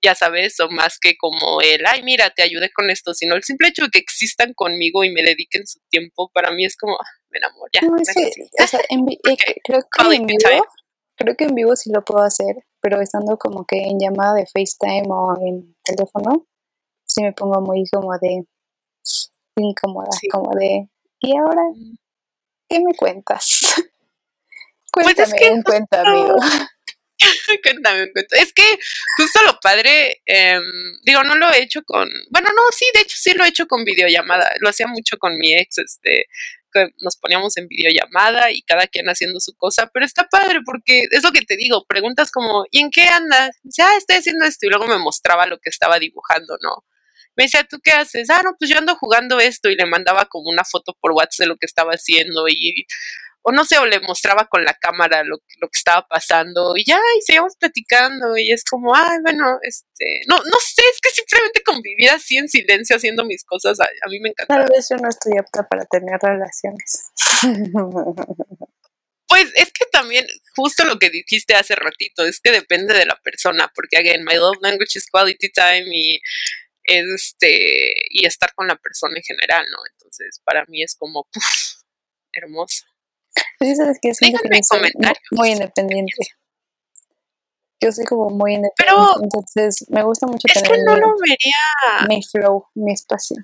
[0.02, 3.42] ya sabes, o más que como el, ay, mira, te ayudé con esto, sino el
[3.42, 6.94] simple hecho de que existan conmigo y me dediquen su tiempo, para mí es como,
[6.94, 7.80] ah, me enamoro, ya.
[7.82, 10.66] No, o sea, en, eh, creo, que en vivo,
[11.16, 14.46] creo que en vivo sí lo puedo hacer, pero estando como que en llamada de
[14.46, 16.46] FaceTime o en teléfono,
[17.04, 18.44] sí me pongo muy como de
[19.56, 20.88] incómoda, como de,
[21.20, 21.96] ¿y ahora mm.
[22.68, 23.74] qué me cuentas?
[24.92, 26.36] Cuéntame pues es que un cuento, amigo.
[27.62, 28.10] Cuéntame.
[28.32, 28.78] Es que
[29.16, 30.62] justo lo padre, em,
[31.02, 33.66] digo, no lo he hecho con, bueno, no, sí, de hecho sí lo he hecho
[33.66, 36.26] con videollamada, lo hacía mucho con mi ex, este,
[36.72, 41.06] que nos poníamos en videollamada y cada quien haciendo su cosa, pero está padre porque
[41.10, 43.50] es lo que te digo, preguntas como, ¿y en qué andas?
[43.62, 46.84] Dice, ah, estoy haciendo esto y luego me mostraba lo que estaba dibujando, ¿no?
[47.36, 48.30] Me decía, ¿tú qué haces?
[48.30, 51.40] Ah, no, pues yo ando jugando esto y le mandaba como una foto por WhatsApp
[51.40, 52.86] de lo que estaba haciendo y
[53.48, 56.84] o no sé, o le mostraba con la cámara lo, lo que estaba pasando y
[56.84, 61.10] ya, y seguíamos platicando y es como, ay, bueno, este, no, no sé, es que
[61.10, 64.52] simplemente convivir así en silencio haciendo mis cosas, a, mí me encanta.
[64.52, 67.12] Tal vez yo no estoy apta para tener relaciones.
[69.28, 70.24] Pues es que también,
[70.54, 74.36] justo lo que dijiste hace ratito, es que depende de la persona, porque again, my
[74.36, 76.20] love language is quality time y
[76.84, 79.78] este y estar con la persona en general, ¿no?
[79.90, 81.26] Entonces, para mí es como
[82.32, 82.84] hermoso.
[83.58, 84.12] Pues sabes que
[85.32, 86.12] muy independiente.
[87.80, 92.06] Yo soy como muy independiente, entonces me gusta mucho es tener que no lo vería.
[92.08, 93.36] mi flow, mi espacio.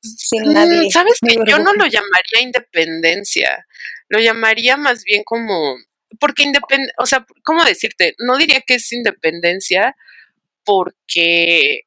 [0.00, 0.90] Sin mm, nadie.
[0.90, 3.66] Sabes que yo no lo llamaría independencia,
[4.08, 5.76] lo llamaría más bien como,
[6.20, 8.14] porque independencia, o sea, ¿cómo decirte?
[8.18, 9.96] No diría que es independencia
[10.64, 11.82] porque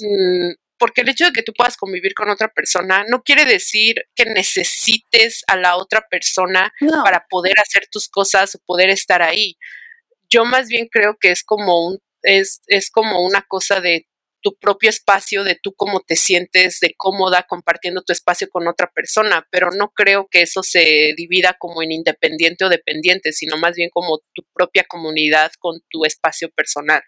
[0.00, 0.52] mm,
[0.82, 4.24] porque el hecho de que tú puedas convivir con otra persona no quiere decir que
[4.24, 6.72] necesites a la otra persona
[7.04, 9.56] para poder hacer tus cosas o poder estar ahí.
[10.28, 14.08] Yo más bien creo que es como un es, es como una cosa de
[14.40, 18.90] tu propio espacio, de tú cómo te sientes de cómoda compartiendo tu espacio con otra
[18.92, 23.76] persona, pero no creo que eso se divida como en independiente o dependiente, sino más
[23.76, 27.02] bien como tu propia comunidad con tu espacio personal.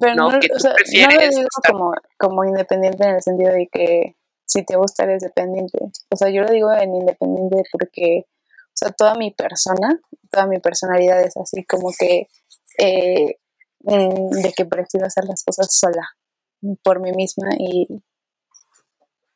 [0.00, 5.04] Pero no, lo digo como, como independiente en el sentido de que si te gusta
[5.04, 5.78] eres dependiente.
[6.10, 10.58] O sea, yo lo digo en independiente porque, o sea, toda mi persona, toda mi
[10.58, 12.28] personalidad es así como que
[12.78, 13.36] eh,
[13.80, 16.08] mm, de que prefiero hacer las cosas sola
[16.82, 17.86] por mí misma y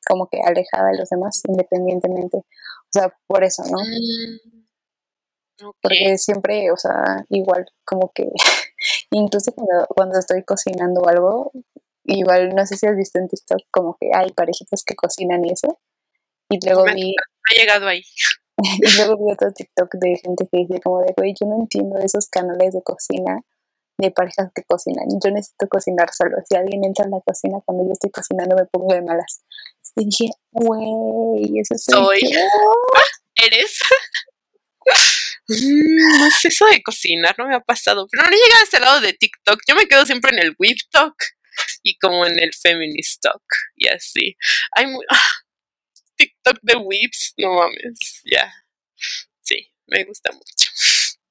[0.07, 2.39] como que alejada de los demás independientemente.
[2.39, 3.79] O sea, por eso, ¿no?
[3.79, 8.29] Mm, Porque siempre, o sea, igual como que,
[9.13, 11.53] incluso cuando, cuando estoy cocinando algo,
[12.05, 15.53] igual no sé si has visto en TikTok como que hay parejitas que cocinan y
[15.53, 15.79] eso.
[16.51, 17.15] Y luego vi...
[17.51, 18.03] Ha llegado ahí.
[18.59, 21.99] y luego vi otro TikTok de gente que dice como de, güey, yo no entiendo
[21.99, 23.41] esos canales de cocina
[23.99, 25.07] de parejas que cocinan.
[25.23, 26.37] Yo necesito cocinar solo.
[26.49, 29.43] Si alguien entra en la cocina cuando yo estoy cocinando me pongo de malas.
[29.97, 32.33] Y dije, güey, eso soy, soy.
[33.47, 33.81] ¿Eres?
[35.61, 38.07] Mm, no sé, eso de cocinar no me ha pasado.
[38.11, 39.61] Pero no he llegado a ese lado de TikTok.
[39.69, 41.15] Yo me quedo siempre en el Whip Talk
[41.83, 43.43] y como en el Feminist Talk
[43.77, 44.37] y así.
[44.73, 45.05] Hay muy...
[46.17, 48.53] TikTok de Whips, no mames, ya.
[49.41, 50.71] Sí, me gusta mucho.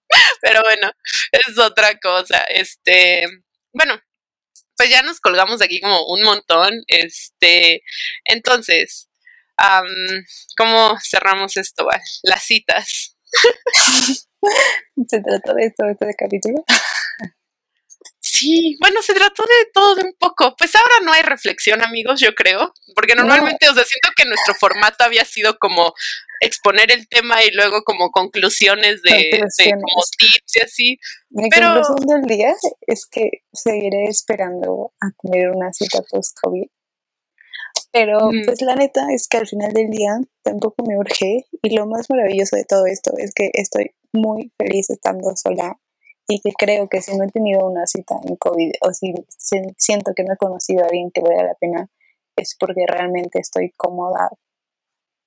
[0.42, 0.92] Pero bueno,
[1.32, 2.44] es otra cosa.
[2.50, 3.26] Este,
[3.72, 4.02] bueno,
[4.76, 6.84] pues ya nos colgamos aquí como un montón.
[6.88, 7.84] Este,
[8.26, 9.10] entonces,
[10.58, 11.88] ¿cómo cerramos esto?
[12.24, 13.16] Las citas.
[15.08, 16.64] ¿Se trató de esto, este capítulo?
[18.20, 20.56] Sí, bueno, se trató de todo de un poco.
[20.58, 24.56] Pues ahora no hay reflexión, amigos, yo creo, porque normalmente, o sea, siento que nuestro
[24.56, 25.94] formato había sido como
[26.40, 31.00] exponer el tema y luego como conclusiones de, como tips y así.
[31.30, 31.74] Mi Pero...
[31.74, 32.56] conclusión del día
[32.88, 36.68] es que seguiré esperando a tener una cita post-COVID.
[37.92, 38.46] Pero mm.
[38.46, 42.10] pues la neta es que al final del día tampoco me urge y lo más
[42.10, 45.78] maravilloso de todo esto es que estoy muy feliz estando sola
[46.28, 49.14] y que creo que si no he tenido una cita en COVID o si
[49.78, 51.90] siento que no he conocido a alguien que valga la pena
[52.38, 54.30] es porque realmente estoy cómoda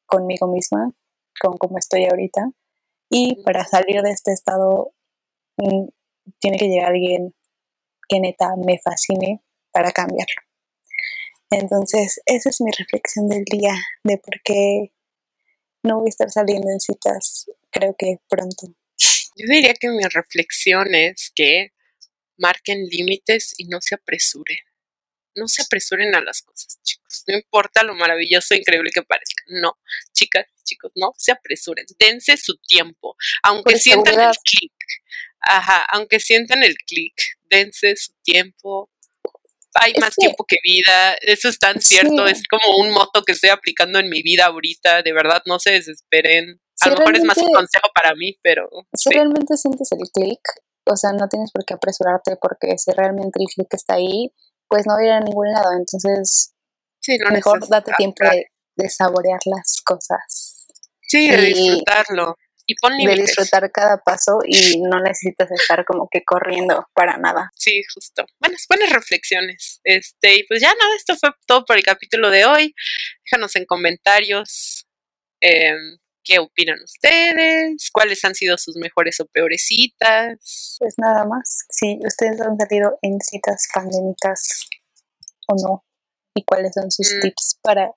[0.07, 0.93] conmigo misma
[1.41, 2.51] con cómo estoy ahorita.
[3.11, 4.93] Y para salir de este estado
[5.59, 5.89] mm,
[6.39, 7.35] tiene que llegar alguien
[8.09, 9.43] que neta me fascine
[9.73, 10.44] para cambiarlo.
[11.51, 14.93] Entonces, esa es mi reflexión del día de por qué
[15.83, 18.67] no voy a estar saliendo en citas, creo que pronto.
[19.37, 21.73] Yo diría que mi reflexión es que
[22.39, 24.59] marquen límites y no se apresuren
[25.35, 27.25] no se apresuren a las cosas, chicos.
[27.27, 29.45] No importa lo maravilloso e increíble que parezca.
[29.49, 29.79] No,
[30.13, 31.87] chicas, chicos, no se apresuren.
[31.99, 33.17] Dense su tiempo.
[33.43, 34.73] Aunque sientan el clic.
[35.41, 37.15] Ajá, aunque sientan el clic,
[37.51, 38.91] dense su tiempo.
[39.75, 41.15] Hay más tiempo que vida.
[41.21, 42.27] Eso es tan cierto.
[42.27, 45.03] Es como un moto que estoy aplicando en mi vida ahorita.
[45.03, 46.61] De verdad, no se desesperen.
[46.81, 48.69] a lo mejor es más un consejo para mí, pero.
[48.95, 50.41] Si realmente sientes el clic,
[50.87, 54.33] o sea, no tienes por qué apresurarte porque si realmente el clic está ahí,
[54.69, 55.73] pues no va a ir a ningún lado.
[55.73, 56.55] Entonces,
[57.01, 58.25] sí, mejor date tiempo
[58.77, 60.67] de, saborear las cosas.
[61.03, 62.37] Sí, de disfrutarlo.
[62.67, 67.51] Y pon De disfrutar cada paso y no necesitas estar como que corriendo para nada.
[67.55, 68.25] Sí, justo.
[68.41, 69.81] Buenas, buenas reflexiones.
[69.85, 72.75] Este, y pues ya nada, esto fue todo por el capítulo de hoy.
[73.25, 74.87] Déjanos en comentarios
[75.43, 75.75] eh,
[76.25, 80.77] qué opinan ustedes, cuáles han sido sus mejores o peores citas.
[80.79, 84.69] Pues nada más, si ustedes han salido en citas pandémicas
[85.47, 85.85] o no,
[86.35, 87.21] y cuáles son sus mm.
[87.21, 87.93] tips para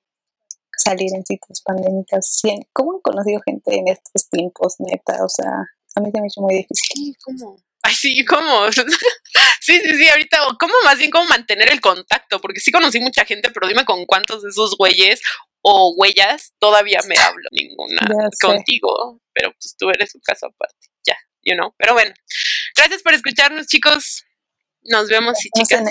[0.78, 2.41] salir en citas pandémicas.
[2.73, 5.23] ¿Cómo han conocido gente en estos tiempos, neta?
[5.23, 5.51] O sea,
[5.95, 7.15] a mí se me ha hecho muy difícil.
[7.23, 7.57] ¿Cómo?
[7.84, 8.71] Ay, sí, ¿cómo?
[9.61, 12.41] sí, sí, sí, ahorita, ¿cómo más bien cómo mantener el contacto?
[12.41, 15.21] Porque sí conocí mucha gente, pero dime con cuántos de esos güeyes
[15.61, 18.01] o huellas, todavía me hablo ninguna
[18.41, 21.73] contigo, pero pues tú eres un caso aparte, ya, you know.
[21.78, 22.13] Pero bueno,
[22.75, 24.23] gracias por escucharnos, chicos.
[24.84, 25.82] Nos vemos y chicas.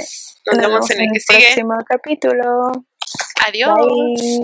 [0.47, 1.47] nos, vemos en el que sigue.
[1.47, 2.73] próximo capítulo.
[3.47, 4.41] Adiós.